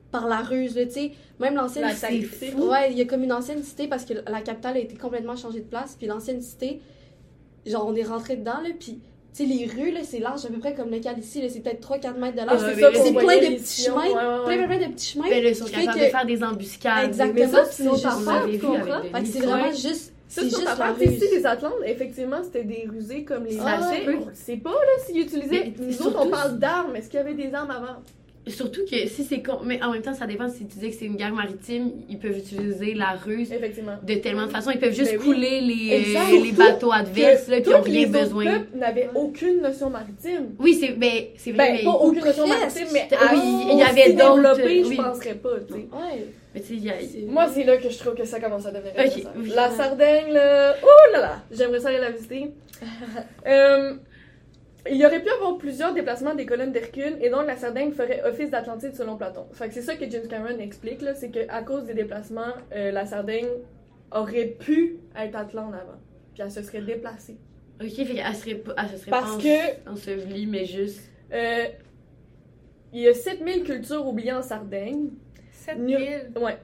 [0.09, 1.11] par la ruse, tu sais.
[1.41, 2.53] Même l'ancienne La cité.
[2.53, 5.35] Ouais, il y a comme une ancienne cité parce que la capitale a été complètement
[5.35, 6.79] changée de place, puis l'ancienne cité,
[7.65, 8.99] genre, on est rentré dedans, là, puis.
[9.35, 11.49] Tu sais, les rues, là, c'est large à peu près comme le cadre ici, là,
[11.49, 12.59] c'est peut-être 3-4 mètres de Ah, large.
[12.61, 14.87] c'est mais ça qu'on c'est plein de les petits chemins, ouais, ouais, plein, plein, plein
[14.87, 15.25] de petits chemins.
[15.29, 17.05] Ben là, ils sont capables que- de faire des embuscades.
[17.07, 19.01] Exactement, Mais ça, c'est c'est juste affaire, ça, tu comprends?
[19.25, 22.63] c'est vraiment juste, Ça, c'est c'est juste juste la partie ici des Atlantes, effectivement, c'était
[22.63, 23.59] des rusés comme les.
[23.59, 25.73] On sait pas, là, s'ils utilisaient.
[25.79, 26.95] Mais Nous autres, on parle d'armes.
[26.95, 28.01] Est-ce qu'il y avait des armes avant?
[28.47, 29.59] Surtout que si c'est con...
[29.63, 32.19] Mais en même temps, ça dépend si tu dis que c'est une guerre maritime, ils
[32.19, 33.95] peuvent utiliser la ruse Effectivement.
[34.03, 34.69] de tellement de façons.
[34.71, 35.25] Ils peuvent juste Ben oui.
[35.25, 38.45] couler les, les bateaux adverses, là, qui ont Tous les rien autres besoin.
[38.45, 40.49] peuples n'avaient aucune notion maritime.
[40.59, 41.83] Oui, c'est ben, c'est vrai, Ben, mais...
[41.83, 44.95] pas aucune notion maritime, mais Oui, à- il y avait d'autres, je oui.
[44.95, 45.79] penserais pas, tu sais.
[45.79, 46.25] Ouais.
[46.53, 48.65] mais tu sais, il y a- Moi, c'est là que je trouve que ça commence
[48.67, 49.29] à devenir Ok, intéressant.
[49.37, 49.51] oui.
[49.55, 52.51] La Sardaigne, là, oh là là, j'aimerais ça aller la visiter.
[53.47, 53.93] Euh,
[54.89, 58.21] il y aurait pu avoir plusieurs déplacements des colonnes d'Hercule et donc la Sardaigne ferait
[58.23, 59.45] office d'Atlantide selon Platon.
[59.53, 62.91] Fait que c'est ça que James Cameron explique, là, c'est qu'à cause des déplacements, euh,
[62.91, 63.47] la Sardaigne
[64.11, 65.99] aurait pu être Atlante avant.
[66.33, 67.37] Puis elle se serait déplacée.
[67.81, 68.63] Ok, fait qu'elle serait.
[68.77, 71.01] Elle se serait Parce pas que ensevelie, mais juste...
[71.33, 71.65] euh,
[72.93, 75.09] il y a 7000 cultures oubliées en Sardaigne.
[75.51, 76.31] 7000.
[76.39, 76.57] Ouais.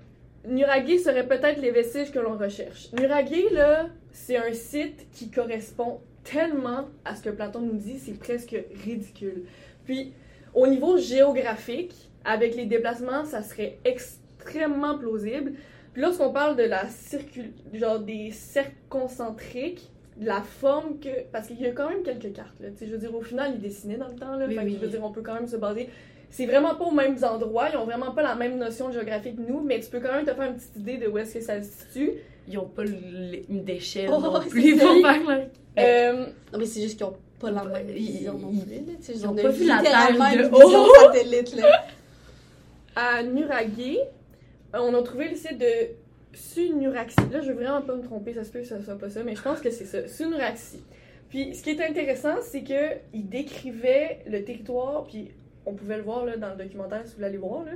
[0.48, 2.92] Nuraghi serait peut-être les vestiges que l'on recherche.
[2.94, 8.18] Nuraghi, là, c'est un site qui correspond tellement à ce que Platon nous dit, c'est
[8.18, 9.44] presque ridicule.
[9.86, 10.14] Puis,
[10.54, 15.54] au niveau géographique, avec les déplacements, ça serait extrêmement plausible.
[15.94, 17.52] Puis lorsqu'on parle de la circul...
[17.74, 21.10] genre des cercles concentriques, la forme que...
[21.32, 22.70] Parce qu'il y a quand même quelques cartes, là.
[22.80, 24.46] Je veux dire, au final, ils dessinaient dans le temps, là.
[24.48, 25.90] Oui, fait que je veux dire, on peut quand même se baser...
[26.32, 29.42] C'est vraiment pas aux mêmes endroits, ils ont vraiment pas la même notion géographique que
[29.42, 31.42] nous, mais tu peux quand même te faire une petite idée de où est-ce que
[31.42, 32.14] ça se situe.
[32.48, 34.62] Ils ont pas une d'échelle Oh, non c'est plus.
[34.70, 35.48] Ils vont faire leur-
[35.80, 38.76] Euh, Non, mais c'est juste qu'ils ont pas la même Ils- vision non ils- plus,
[38.76, 38.94] là.
[38.98, 40.94] Tu sais, ils ont pas vu la Terre de haut.
[41.14, 41.86] satellite, là.
[42.96, 45.66] à Nuraghi, euh, on a trouvé le site de
[46.34, 47.18] Sunuraxi.
[47.32, 49.24] Là, je veux vraiment pas me tromper, ça se peut que ça soit pas ça,
[49.24, 50.80] mais je pense que c'est ça, Sunuraxi.
[51.30, 55.32] Puis, ce qui est intéressant, c'est que il décrivait le territoire, puis
[55.66, 57.72] on pouvait le voir là, dans le documentaire, si vous l'allez voir, là,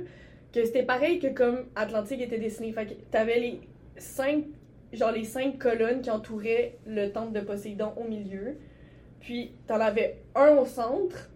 [0.52, 2.72] que c'était pareil que comme Atlantique était dessiné.
[2.72, 3.60] Fait que t'avais les
[3.96, 4.44] cinq,
[4.92, 8.56] genre les cinq colonnes qui entouraient le temple de Poséidon au milieu.
[9.20, 11.30] Puis, t'en avais un au centre,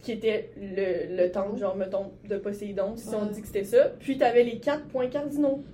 [0.00, 3.90] qui était le, le temple, genre, mettons, de Poséidon, si on dit que c'était ça.
[3.98, 5.64] Puis, t'avais les quatre points cardinaux.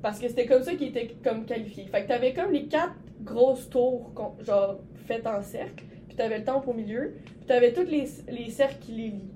[0.00, 1.84] Parce que c'était comme ça qui était comme qualifié.
[1.86, 4.12] Fait que t'avais comme les quatre grosses tours,
[4.44, 5.84] genre, faites en cercle.
[6.18, 9.30] Puis t'avais le temple au milieu, puis t'avais tous les, les cercles qui les lient.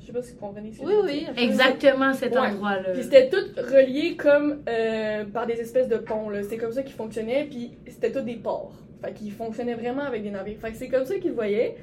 [0.00, 1.26] Je sais pas si vous comprenez ce que Oui, oui.
[1.36, 2.38] Exactement cet Ouais.
[2.38, 2.92] endroit-là.
[2.94, 6.30] Puis c'était tout relié comme euh, par des espèces de ponts.
[6.48, 8.72] C'est comme ça qu'ils fonctionnaient, puis c'était tout des ports.
[9.02, 10.58] Fait qu'ils fonctionnaient vraiment avec des navires.
[10.58, 11.74] Fait que c'est comme ça qu'ils le voyaient.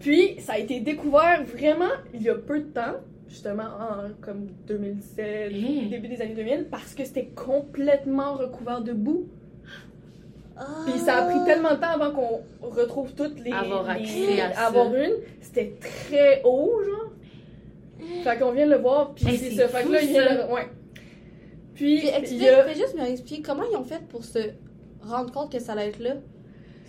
[0.00, 2.96] Puis ça a été découvert vraiment il y a peu de temps,
[3.28, 5.88] justement en comme 2017, Hein?
[5.90, 9.28] début des années 2000, parce que c'était complètement recouvert de boue.
[10.86, 13.52] Puis ça a pris tellement de temps avant qu'on retrouve toutes les.
[13.52, 14.66] Avoir les- accès à ça.
[14.66, 15.12] avoir une.
[15.40, 17.10] C'était très haut, genre.
[18.24, 19.68] Fait qu'on vient de le voir, puis Hey, c'est ça.
[19.68, 20.48] Fait que là, fou, il vient.
[20.52, 20.68] Ouais.
[21.74, 22.66] Puis, Puis il y a.
[22.74, 24.38] juste me expliquer comment ils ont fait pour se
[25.02, 26.14] rendre compte que ça allait être là.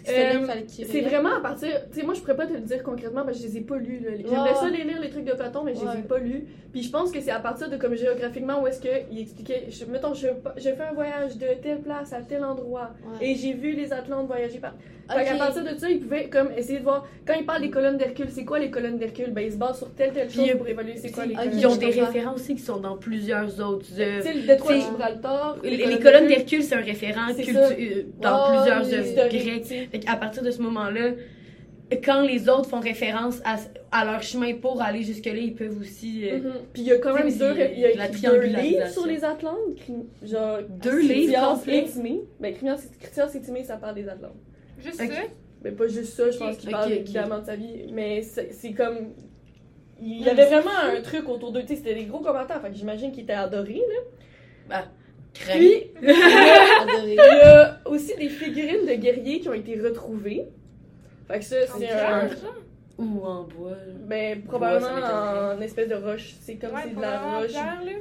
[0.10, 1.70] Euh, C'est vraiment à partir.
[1.92, 3.62] Tu sais, moi, je pourrais pas te le dire concrètement parce que je les ai
[3.62, 4.02] pas lus.
[4.04, 4.56] J'aimerais Ouais.
[4.56, 6.02] ça les lire, les trucs de Platon, mais je les ai Ouais.
[6.04, 6.46] pas lus.
[6.72, 9.66] Puis je pense que c'est à partir de comme géographiquement où est-ce qu'il expliquait.
[9.70, 13.28] Je, mettons, je, je fais un voyage de telle place à tel endroit Ouais.
[13.30, 14.74] et j'ai vu les Atlantes voyager par.
[15.10, 15.18] Ok.
[15.18, 17.06] Fait qu'à partir de ça, ils pouvaient comme essayer de voir.
[17.28, 19.32] Quand ils parlent des colonnes d'Hercule, c'est quoi les colonnes d'Hercule?
[19.32, 21.36] Ben, ils se basent sur telle, telle Puis, chose euh, pour évaluer c'est quoi les
[21.36, 23.86] colonnes Ils ont des références aussi qui sont dans plusieurs autres.
[24.00, 25.58] euh, Tu sais, le détroit de Gibraltar.
[25.64, 30.04] les, les colonnes d'Hercule, c'est un référent cultu- euh, dans Oh, plusieurs œuvres grecques.
[30.08, 31.12] à partir de ce moment-là,
[32.04, 33.58] quand les autres font référence à,
[33.92, 36.28] à leur chemin pour aller jusque-là, ils peuvent aussi.
[36.30, 36.52] euh, Mhm.
[36.72, 39.58] Puis il y a quand même deux, il y a deux livres sur les Atlantes.
[40.26, 41.62] Genre, Deux livres.
[42.40, 44.32] Ben, Critias et Timée, ça parle des Atlantes.
[44.84, 45.04] Juste ça?
[45.64, 47.86] Mais pas juste ça, je pense qu'il parle évidemment de sa vie.
[47.92, 49.14] Mais c'est c'est comme.
[50.02, 51.62] Il y avait vraiment un truc autour d'eux.
[51.62, 52.60] Tu sais, c'était des gros combattants.
[52.60, 53.82] Fait que j'imagine qu'ils étaient adorés.
[54.70, 54.86] Là.
[55.34, 55.58] crème.
[55.60, 57.16] Puis, il Adoré.
[57.16, 60.46] y a aussi des figurines de guerriers qui ont été retrouvées.
[61.28, 62.30] Fait que ça, En c'est un.
[63.00, 63.78] Ou en bois.
[64.06, 65.56] Ben, probablement m'étonnerait.
[65.56, 66.36] en espèce de roche.
[66.42, 67.52] C'est comme Ouais, c'est de la roche.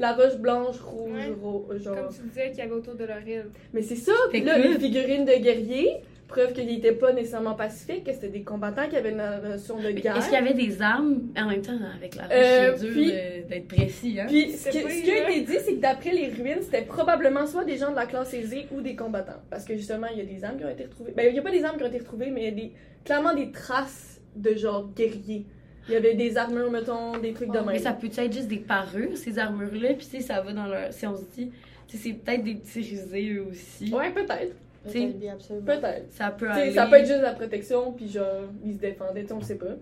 [0.01, 1.33] La roche blanche, rouge, Ouais.
[1.41, 1.95] ro- genre.
[1.97, 3.47] Comme tu disais qu'il y avait autour de leur île.
[3.73, 5.97] Mais c'est ça, puis là, que- les figurines de guerriers,
[6.33, 9.91] preuve qu'ils n'étaient pas nécessairement pacifiques, que c'était des combattants qui avaient une notion de
[9.91, 10.17] guerre.
[10.17, 12.25] Est-ce qu'il y avait des armes en même temps avec la?
[12.31, 13.13] Euh, c'est dur
[13.49, 14.27] d'être précis, hein?
[14.27, 17.47] Puis ce, pas ce qui a été dit, c'est que d'après les ruines, c'était probablement
[17.47, 19.41] soit des gens de la classe aisée ou des combattants.
[19.51, 21.13] Parce que justement, il y a des armes qui ont été retrouvées.
[21.17, 22.51] Ben, il n'y a pas des armes qui ont été retrouvées, mais il y a
[22.51, 22.73] des,
[23.05, 25.45] clairement des traces de genre guerriers.
[25.89, 27.67] Il y avait des armures, mettons, des trucs de même.
[27.67, 30.67] Mais ça peut être juste des parures, ces armures-là, puis tu sais, ça va dans
[30.67, 30.93] leur.
[30.93, 31.51] Si on se dit,
[31.89, 33.93] tu sais, c'est peut-être des petits risés eux aussi.
[33.93, 34.55] Ouais, peut-être.
[34.85, 35.67] Peut-être bien, absolument.
[35.67, 36.11] Peut-être.
[36.11, 36.73] Ça peut aller.
[36.73, 39.45] ça peut être juste la protection, puis genre, ils se défendaient, tu sais, on le
[39.45, 39.77] sait pas.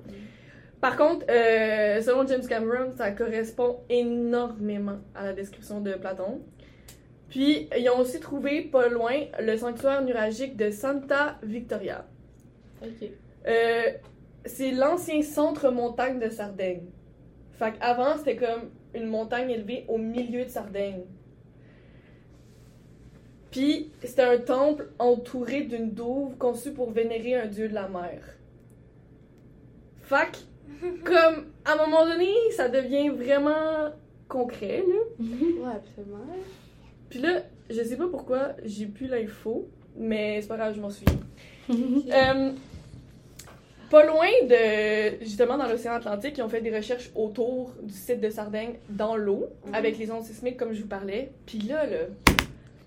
[0.81, 6.41] Par contre, euh, selon James Cameron, ça correspond énormément à la description de Platon.
[7.29, 12.07] Puis, ils ont aussi trouvé, pas loin, le sanctuaire nuragique de Santa Victoria.
[12.83, 13.09] Ok.
[13.47, 13.83] Euh,
[14.45, 16.87] c'est l'ancien centre montagne de Sardaigne.
[17.53, 21.03] Fait qu'avant, c'était comme une montagne élevée au milieu de Sardaigne.
[23.51, 28.21] Puis, c'était un temple entouré d'une douve conçue pour vénérer un dieu de la mer.
[30.09, 33.91] Que, comme, à un moment donné, ça devient vraiment
[34.29, 35.25] concret, là.
[35.25, 36.25] Ouais, absolument.
[37.09, 40.91] Puis là, je sais pas pourquoi j'ai plus l'info, mais c'est pas grave, je m'en
[40.91, 41.19] souviens.
[41.71, 42.53] Euh,
[43.91, 48.21] pas loin de, justement, dans l'océan Atlantique, ils ont fait des recherches autour du site
[48.21, 49.75] de Sardaigne dans l'eau, Mhm.
[49.75, 51.33] avec les ondes sismiques, comme je vous parlais.
[51.47, 51.99] Puis là, là,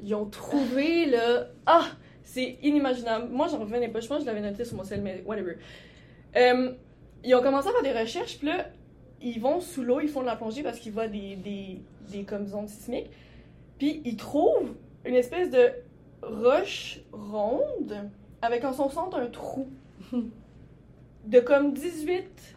[0.03, 1.85] ils ont trouvé, là, ah,
[2.23, 3.29] c'est inimaginable.
[3.31, 5.57] Moi, j'en revenais pas, je pense que je l'avais noté sur mon sel, mais whatever.
[6.35, 6.73] Euh,
[7.23, 8.67] ils ont commencé à faire des recherches, puis là,
[9.21, 12.23] ils vont sous l'eau, ils font de la plongée parce qu'ils voient des, des, des
[12.23, 13.09] comme ondes sismiques.
[13.79, 14.73] Puis ils trouvent
[15.05, 15.71] une espèce de
[16.21, 18.09] roche ronde
[18.41, 19.69] avec en son centre un trou
[21.25, 22.55] de comme 18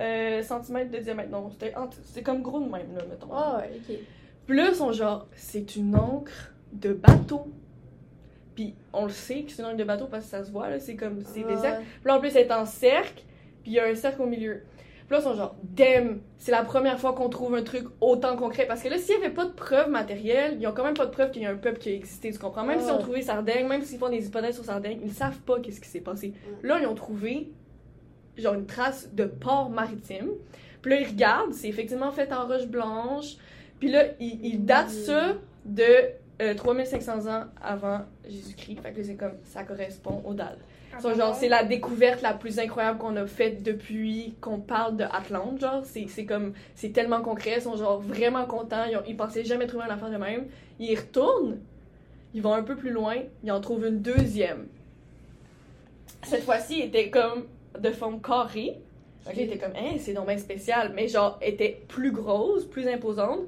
[0.00, 1.30] euh, cm de diamètre.
[1.30, 3.28] Non, c'était comme gros de même, là, mettons.
[3.32, 3.96] Ah ouais, ok.
[4.48, 7.48] Ils sont genre, c'est une encre de bateau.
[8.54, 10.68] Puis on le sait que c'est une encre de bateau parce que ça se voit,
[10.68, 11.82] là, c'est comme, c'est des cercles.
[11.82, 13.22] Puis là, en plus, elle est en cercle,
[13.62, 14.62] puis il y a un cercle au milieu.
[15.06, 18.36] Puis là, ils sont genre, damn, c'est la première fois qu'on trouve un truc autant
[18.36, 18.66] concret.
[18.66, 21.06] Parce que là, s'il n'y avait pas de preuves matérielles, ils ont quand même pas
[21.06, 22.64] de preuves qu'il y a un peuple qui a existé, tu comprends?
[22.64, 22.84] Même Ouais.
[22.84, 25.80] s'ils ont trouvé Sardaigne, même s'ils font des hypothèses sur Sardaigne, ils savent pas qu'est-ce
[25.80, 26.32] qui s'est passé.
[26.62, 27.50] Là, ils ont trouvé,
[28.36, 30.28] genre, une trace de port maritime.
[30.82, 33.36] Puis là, ils regardent, c'est effectivement fait en roche blanche.
[33.80, 35.84] Puis là, ils, ils datent ça de
[36.40, 38.80] euh, 3500 ans avant Jésus-Christ.
[38.82, 40.58] Fait que c'est comme, ça correspond aux dalles.
[40.92, 44.96] Ah, So, genre, c'est la découverte la plus incroyable qu'on a faite depuis qu'on parle
[44.96, 45.60] de Atlante.
[45.60, 47.54] Genre, c'est c'est comme, c'est tellement concret.
[47.56, 48.84] Ils sont genre vraiment contents.
[48.90, 50.46] Ils, ont, ils pensaient jamais trouver un affaire de même.
[50.78, 51.58] Ils y retournent.
[52.34, 53.16] Ils vont un peu plus loin.
[53.44, 54.66] Ils en trouvent une deuxième.
[56.22, 57.44] Cette fois-ci, était comme
[57.78, 58.80] de forme carrée.
[59.32, 60.92] Il était comme, hein, c'est donc bien spécial.
[60.94, 63.40] Mais genre, était plus grosse, plus imposante.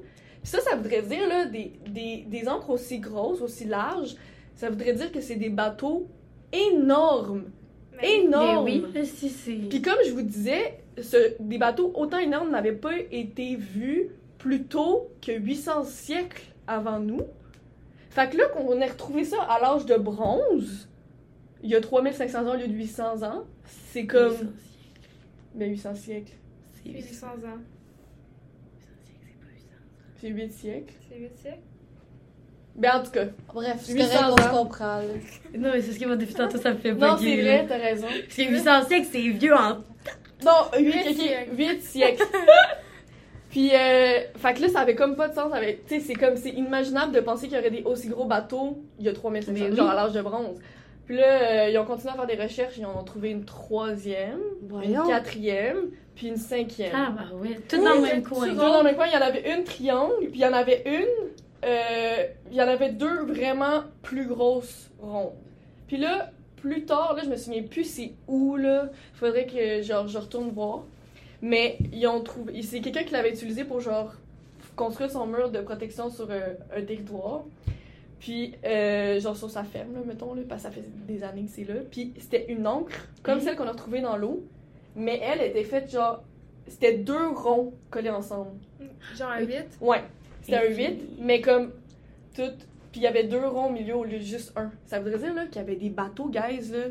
[0.43, 4.15] Ça, ça voudrait dire, là, des, des, des aussi grosses, aussi larges,
[4.55, 6.07] ça voudrait dire que c'est des bateaux
[6.51, 7.45] énormes.
[8.01, 8.65] Mais énorme.
[8.65, 9.53] Mais oui, si c'est.
[9.69, 14.63] Puis comme je vous disais, ce- des bateaux autant énormes n'avaient pas été vus plus
[14.63, 17.21] tôt que 800 siècles avant nous.
[18.09, 20.87] Fait que là, qu'on ait retrouvé ça à l'âge de bronze,
[21.63, 23.43] il y a 3500 ans au lieu de 800 ans,
[23.91, 24.35] c'est comme...
[25.55, 26.33] Ben 800 siècles.
[26.83, 27.59] C'est 800 ans.
[30.23, 30.93] C'est 8 siècles.
[31.09, 31.57] C'est 8 siècles?
[32.77, 33.25] Ben en tout cas.
[33.53, 34.51] Bref, c'est 800 correct, on se ans.
[34.63, 34.97] comprend.
[34.99, 35.03] là.
[35.57, 37.57] Non, mais c'est ce qui m'a depuis tantôt, ça me fait Non, bugger, c'est là.
[37.57, 38.07] vrai, t'as raison.
[38.07, 39.69] Parce que 800 siècles, c'est vieux en.
[40.45, 41.49] Non, 8, Huit siècles.
[41.57, 42.23] 8 siècles.
[43.49, 45.53] Puis, euh, fait que là, ça avait comme pas de sens.
[45.53, 48.25] avec- Tu sais, c'est comme, c'est inimaginable de penser qu'il y aurait des aussi gros
[48.25, 49.75] bateaux il y a 3500 Mais oui.
[49.75, 50.57] genre à l'âge de bronze.
[51.05, 53.43] Puis là, euh, ils ont continué à faire des recherches, ils en ont trouvé une
[53.43, 55.03] troisième, Voyons.
[55.03, 56.93] une quatrième, puis une cinquième.
[56.95, 57.59] Ah, bah ouais.
[57.67, 58.47] Tout dans le même coin.
[58.47, 60.53] Tout dans le même coin, il y en avait une triangle, puis il y en
[60.53, 61.29] avait une,
[61.65, 65.33] euh, il y en avait deux vraiment plus grosses rondes.
[65.87, 68.89] Puis là, plus tard, là, je me souviens plus c'est où, là.
[69.15, 70.83] Faudrait que, genre, je retourne voir.
[71.41, 72.61] Mais ils ont trouvé.
[72.61, 74.13] C'est quelqu'un qui l'avait utilisé pour, genre,
[74.77, 77.43] construire son mur de protection sur euh, un territoire.
[78.23, 81.43] Puis, euh, genre, sur sa ferme, là, mettons, là, parce que ça fait des années
[81.43, 81.81] que c'est là.
[81.91, 84.45] Puis, c'était une encre, comme celle qu'on a retrouvée dans l'eau.
[84.95, 86.23] Mais elle était faite, genre,
[86.65, 88.51] c'était deux ronds collés ensemble.
[89.17, 89.77] Genre un 8.
[89.81, 90.03] Ouais,
[90.41, 91.73] c'était un Et 8, mais comme
[92.33, 92.43] tout.
[92.93, 94.71] Puis il y avait deux ronds au milieu au lieu de juste un.
[94.85, 96.85] Ça voudrait dire là, qu'il y avait des bateaux, guys, là.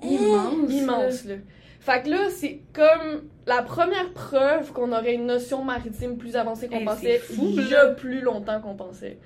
[0.04, 0.70] Immense.
[0.70, 1.34] Immenses, là.
[1.80, 6.68] Fait que là, c'est comme la première preuve qu'on aurait une notion maritime plus avancée
[6.68, 7.20] qu'on Hey, pensait
[7.74, 9.18] a plus longtemps qu'on pensait.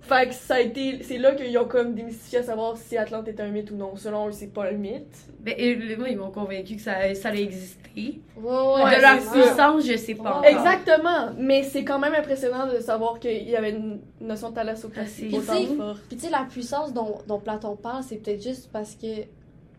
[0.00, 1.02] Fait que ça a été.
[1.02, 3.94] C'est là qu'ils ont comme démystifié à savoir si Atlante était un mythe ou non.
[3.96, 5.14] Selon eux, c'est pas un mythe.
[5.40, 5.54] Ben,
[5.98, 8.20] moi, ils m'ont convaincu que ça, ça allait exister.
[8.36, 10.52] Ouais, ouais, Ouais, de leur puissance, je sais pas Ouais.
[10.52, 11.30] Exactement!
[11.36, 15.36] Mais c'est quand même impressionnant de savoir qu'il y avait une notion de thalassocratie Ah,
[15.36, 16.00] autant forte.
[16.08, 19.06] Puis tu sais, la puissance dont, dont Platon parle, c'est peut-être juste parce que,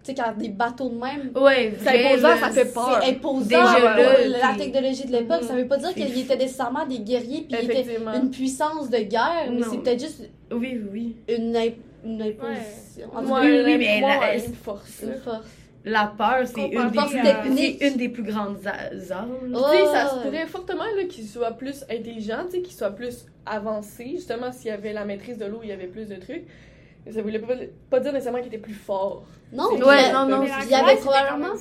[0.03, 2.99] tu sais, quand des bateaux de même, Ouais, C'est imposant, ça fait peur.
[3.03, 5.41] c'est imposant Déjà pour là, la technologie de l'époque.
[5.41, 5.47] Mhm.
[5.47, 8.97] Ça veut pas dire qu'ils étaient nécessairement des guerriers puis ils étaient une puissance de
[8.99, 9.67] guerre, mais Non.
[9.71, 11.15] c'est peut-être juste Oui, oui.
[11.27, 13.07] une, imp- une imposition.
[13.13, 15.01] Ouais, Oui, oui, mais la- une force.
[15.03, 15.45] une force.
[15.85, 19.55] La peur, c'est une, des Force plus- une des grandes armes.
[19.71, 23.25] Sais, ça se pourrait fortement là, qu'il soit plus intelligent, tu sais, qu'il soit plus
[23.45, 24.09] avancé.
[24.15, 26.43] Justement, s'il y avait la maîtrise de l'eau, il y avait plus de trucs.
[27.09, 27.53] Mais ça voulait pas,
[27.89, 29.23] pas dire nécessairement qu'il était plus fort.
[29.51, 31.55] Non, Ouais, a- non, non, Mais il la y avait était probablement-.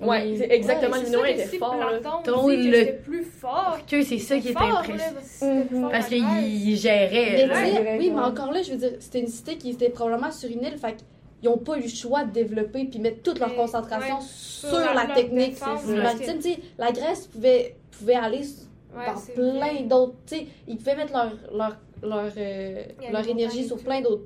[0.00, 0.96] Ouais, c'est exactement.
[0.96, 1.74] Ouais, le était si fort.
[2.22, 3.78] Ton le- c'était plus fort.
[3.90, 5.88] Que c'est ça qui là, impressionnant.
[5.90, 7.30] parce qu'il gérait.
[7.32, 7.54] Mais là.
[7.54, 8.26] tu sais, Ouais, oui, mais ouais.
[8.26, 10.96] encore là, je veux dire, c'était une cité qui était probablement sur une île, fait
[10.96, 14.68] qu'ils n'ont pas eu le choix de développer puis mettre toute leur concentration ouais, sur
[14.68, 15.96] sur la, technique ouais.
[15.96, 16.56] maritime.
[16.78, 18.42] La Grèce pouvait, pouvait aller
[18.94, 20.14] Ouais, dans plein d'autres.
[20.26, 22.82] Tu sais, ils pouvaient mettre leur, leur, leur, euh,
[23.12, 24.24] leur énergie sur plein d'autres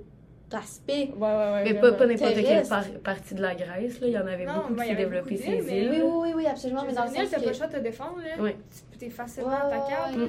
[0.53, 0.89] aspects.
[0.89, 1.65] Ouais, ouais, ouais.
[1.65, 4.01] Mais pas, pas n'importe quelle par- partie de la Grèce.
[4.01, 4.07] Là.
[4.07, 5.91] Il y en avait Non, beaucoup ben, qui il y développaient beaucoup ces mais- îles.
[5.91, 6.83] Oui, oui, oui, oui, absolument.
[6.83, 7.43] Je Mais dans le sens t'as que.
[7.45, 8.43] pas le choix de te défendre, là.
[8.43, 8.57] Ouais.
[8.93, 10.23] Tu t'es facilement attaquable.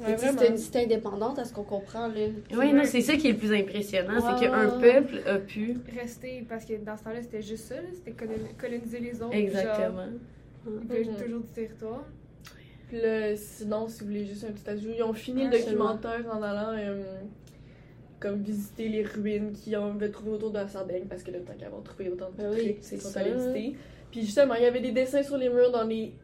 [0.00, 0.16] ouais.
[0.18, 2.06] C'était une cité indépendante, à ce qu'on comprend.
[2.08, 2.14] Là.
[2.56, 5.78] Oui, non, c'est ça qui est le plus impressionnant, Ouais, c'est qu'un peuple a pu.
[5.98, 9.34] Rester, parce que dans ce temps-là, c'était juste ça, c'était colon- coloniser les autres.
[9.34, 10.06] Exactement.
[10.66, 11.16] Veulent Mhm.
[11.16, 12.04] toujours du territoire.
[12.88, 16.22] Puis là, sinon, si vous voulez juste un petit ajout, ils ont fini le documentaire
[16.32, 17.02] en allant euh,
[18.24, 21.52] comme visiter les ruines qu'ils avaient trouvées autour de la Sardaigne parce que le temps
[21.58, 23.20] qu'avoir trouvé autant de oui, trucs, c'est ça.
[23.20, 23.76] allés visiter.
[24.10, 26.14] Puis justement, il y avait des dessins sur les murs dans les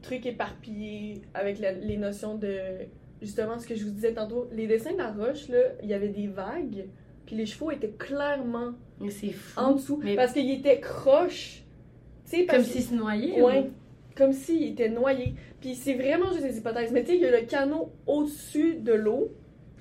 [0.00, 2.56] trucs éparpillés avec la- les notions de
[3.20, 4.48] justement ce que je vous disais tantôt.
[4.52, 6.86] Les dessins de la roche, là, il y avait des vagues,
[7.26, 9.60] puis les chevaux étaient clairement fou.
[9.60, 11.64] en dessous Mais- parce qu'ils étaient croches.
[12.48, 13.42] Comme s'ils se noyaient.
[13.42, 13.70] Ouais,
[14.16, 15.34] comme s'il était noyé.
[15.60, 16.90] Puis c'est vraiment juste des hypothèses.
[16.92, 19.30] Mais tu sais, il y a le canot au-dessus de l'eau.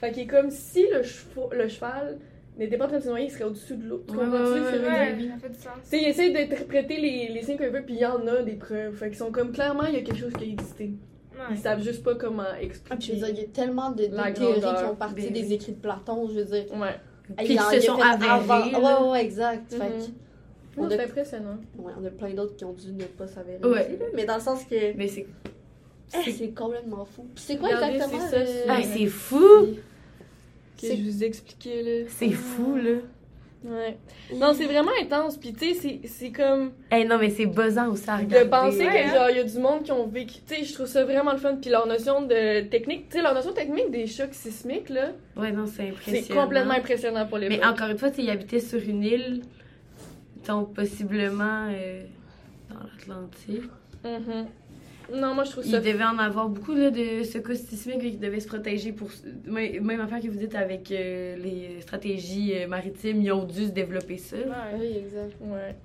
[0.01, 1.01] Fait qu'il est comme si le,
[1.57, 2.17] le cheval
[2.57, 4.03] n'était pas en train de se noyer, il serait au-dessus de l'eau.
[4.07, 4.13] Tu?
[4.15, 5.71] Ouais, ça fait du sens.
[5.83, 8.41] Tu sais, il essaie d'interpréter les, les signes qu'il veut, puis il y en a
[8.41, 8.93] des preuves.
[8.95, 10.91] Fait qu'ils sont comme clairement, il y a quelque chose qui a existé.
[11.33, 11.39] Ouais.
[11.51, 13.15] Ils savent juste pas comment Ah, puis je veux expliquer.
[13.15, 15.79] dire, il y a tellement de, de théories qui ont parti Ben des écrits de
[15.79, 16.65] Platon, je veux dire.
[16.75, 16.95] Ouais.
[17.37, 18.75] Puis en- qui il se sont fait avérés.
[18.75, 19.71] Ouais, ouais, exact.
[19.73, 19.89] Fait Mhm.
[19.91, 21.57] que- Non, On c'est a- impressionnant.
[21.77, 23.59] Ouais, on a plein d'autres qui ont dû ne pas s'avérer.
[23.63, 23.69] Ouais.
[23.87, 24.95] aussi, là, Mais dans le sens que.
[24.95, 25.25] Mais c'est.
[26.27, 27.25] Eh, c'est complètement fou.
[27.35, 29.67] C'est quoi Regardez, exactement c'est Ah, c'est fou!
[30.89, 32.05] Que je vous ai expliqué, là.
[32.09, 32.99] C'est fou, là.
[33.63, 33.95] Ouais.
[34.33, 35.37] Non, c'est vraiment intense.
[35.37, 36.71] Puis tu sais, c'est- comme.
[36.91, 38.45] Eh non, mais c'est buzzant aussi à regarder.
[38.45, 39.13] de penser Ouais, que hein?
[39.13, 41.31] genre il y a du monde qui ont vécu tu sais je trouve ça vraiment
[41.33, 44.89] le fun puis leur notion de technique tu sais leur notion technique des chocs sismiques
[44.89, 46.23] là Ouais, non, c'est impressionnant.
[46.27, 49.03] c'est complètement impressionnant pour les Mais encore une fois, tu sais, ils habitaient sur une
[49.03, 49.41] île,
[50.47, 52.01] donc possiblement euh,
[52.71, 53.69] dans l'Atlantique.
[55.13, 58.17] Non moi je trouve Il ça devait en avoir beaucoup là, de secousses sismiques qui
[58.17, 59.09] devaient se protéger pour.
[59.45, 63.65] Même même affaire que vous dites avec euh, les stratégies euh, maritimes, ils ont dû
[63.65, 64.37] se développer ça.
[64.37, 64.77] Ouais.
[64.79, 65.35] Oui, exact.
[65.41, 65.75] ouais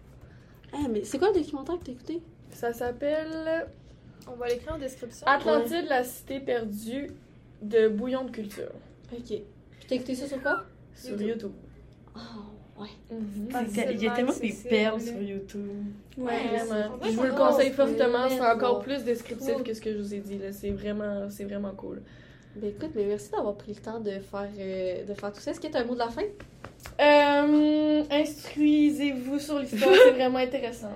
[0.73, 2.21] Ah, mais c'est quoi le documentaire que t'as écouté?
[2.51, 3.67] Ça s'appelle
[4.29, 5.27] On va l'écrire en description.
[5.27, 7.11] Atlantide, la cité perdue
[7.63, 8.71] de Bouillon de culture
[9.13, 9.27] Ok.
[9.29, 9.43] Puis
[9.89, 10.65] t'as écouté ça sur quoi?
[10.95, 11.29] sur YouTube.
[11.29, 11.53] YouTube.
[12.17, 12.19] Oh,
[12.81, 12.89] ouais.
[13.11, 13.15] Ah,
[13.69, 15.69] Il y a- c'est il y a le tellement des perles sur YouTube.
[16.19, 16.99] Ouais, vraiment.
[17.05, 18.29] Je vous le conseille fortement.
[18.29, 19.63] C'est encore plus descriptif cool.
[19.63, 20.39] que ce que je vous ai dit.
[20.39, 20.53] là.
[20.53, 22.03] C'est vraiment, c'est vraiment cool.
[22.57, 25.51] Ben écoute, mais merci d'avoir pris le temps de faire, euh, de faire tout ça.
[25.51, 26.23] Est-ce que t'as un mot de la fin?
[27.01, 30.93] Euh, instruisez-vous sur l'histoire, c'est vraiment intéressant.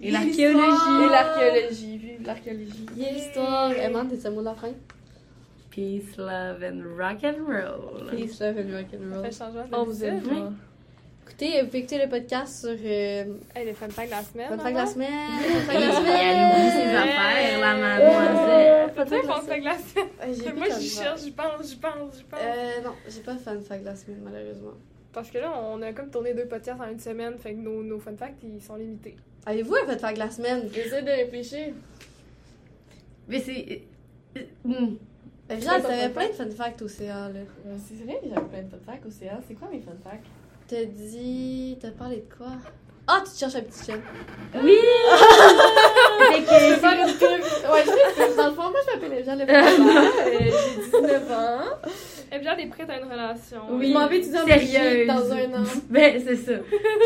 [0.00, 1.08] Et Et l'archéologie.
[1.10, 2.86] l'archéologie, vive l'archéologie.
[2.96, 3.70] Il y a l'histoire.
[3.72, 4.72] Emma, t'as un mot de la fin?
[5.70, 8.08] Peace, love and rock and roll.
[8.10, 9.24] Peace, love and rock and Ça roll.
[9.24, 10.56] fait changement On vous aime.
[11.26, 13.24] Écoutez, vous pouvez écouter le podcast sur euh,
[13.56, 14.48] Hey, les fun facts de la semaine.
[14.50, 15.30] Fun Fact de la semaine.
[15.40, 16.20] Fun Fact de la semaine.
[16.20, 18.92] elle oublie ses affaires, la mademoiselle.
[18.94, 20.56] Fun fact, de la semaine.
[20.56, 22.40] Moi, j'y cherche, j'y pense, j'y pense, j'y pense.
[22.42, 24.74] Euh, non, j'ai pas Fun Fact de la semaine, malheureusement.
[25.14, 27.82] Parce que là, on a comme tourné deux podcasts en une semaine, fait que nos,
[27.82, 29.16] nos fun facts, ils sont limités.
[29.46, 30.68] Avez-vous un Fun Fact de la semaine?
[30.74, 31.72] J'essaie de réfléchir.
[33.28, 33.82] Mais c'est.
[35.48, 37.40] pas t'avais plein de Fun Fact au CA, là.
[37.88, 39.40] C'est vrai que j'avais plein de fun facts au CA.
[39.48, 40.26] C'est quoi mes fun facts?
[40.68, 41.76] T'as dit.
[41.80, 42.52] T'as parlé de quoi?
[43.06, 44.00] Ah, tu te cherches un petit chien.
[44.62, 44.76] Oui!
[46.30, 47.70] Fait Je que vais faire une pub.
[47.70, 50.50] Ouais, je sais, dans le fond, moi, je m'appelle Jeanne Le euh,
[50.86, 51.60] J'ai 19 ans.
[52.32, 53.58] Et bien, est prête à une relation.
[53.72, 53.88] Oui.
[53.88, 54.46] Je m'en vais étudier en.
[54.46, 55.66] Belgique dans un an.
[55.90, 56.52] Ben, c'est ça.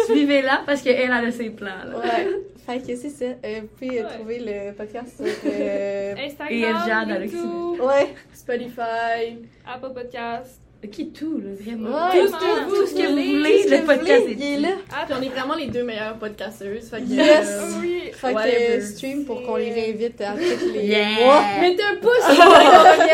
[0.07, 1.99] Suivez-la parce qu'elle, elle a ses plans, là.
[1.99, 2.29] Ouais.
[2.65, 3.25] fait que c'est ça.
[3.45, 4.09] Euh, vous pouvez euh, Ouais.
[4.15, 5.27] trouver le podcast sur.
[5.51, 8.15] euh, Instagram, Et YouTube, Ouais.
[8.33, 9.39] Spotify.
[9.67, 10.61] Apple Podcast.
[10.93, 11.91] Qui tout, là, vraiment?
[12.09, 14.61] Ouais, tout, tout, tout, tout ce que vous voulez, le podcast voulez, est il est
[14.61, 14.68] là.
[15.07, 16.89] Puis on est vraiment les deux meilleures podcasteuses.
[16.89, 17.49] Fait que, Yes.
[17.51, 18.03] euh, Oui.
[18.12, 18.76] Fait que Whatever.
[18.76, 21.09] euh, stream pour qu'on les réinvite à tous les Yeah.
[21.24, 21.43] mois.
[21.61, 23.05] Mettez un pouce sur la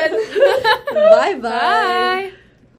[1.16, 1.40] Bye bye.
[1.40, 2.32] Bye!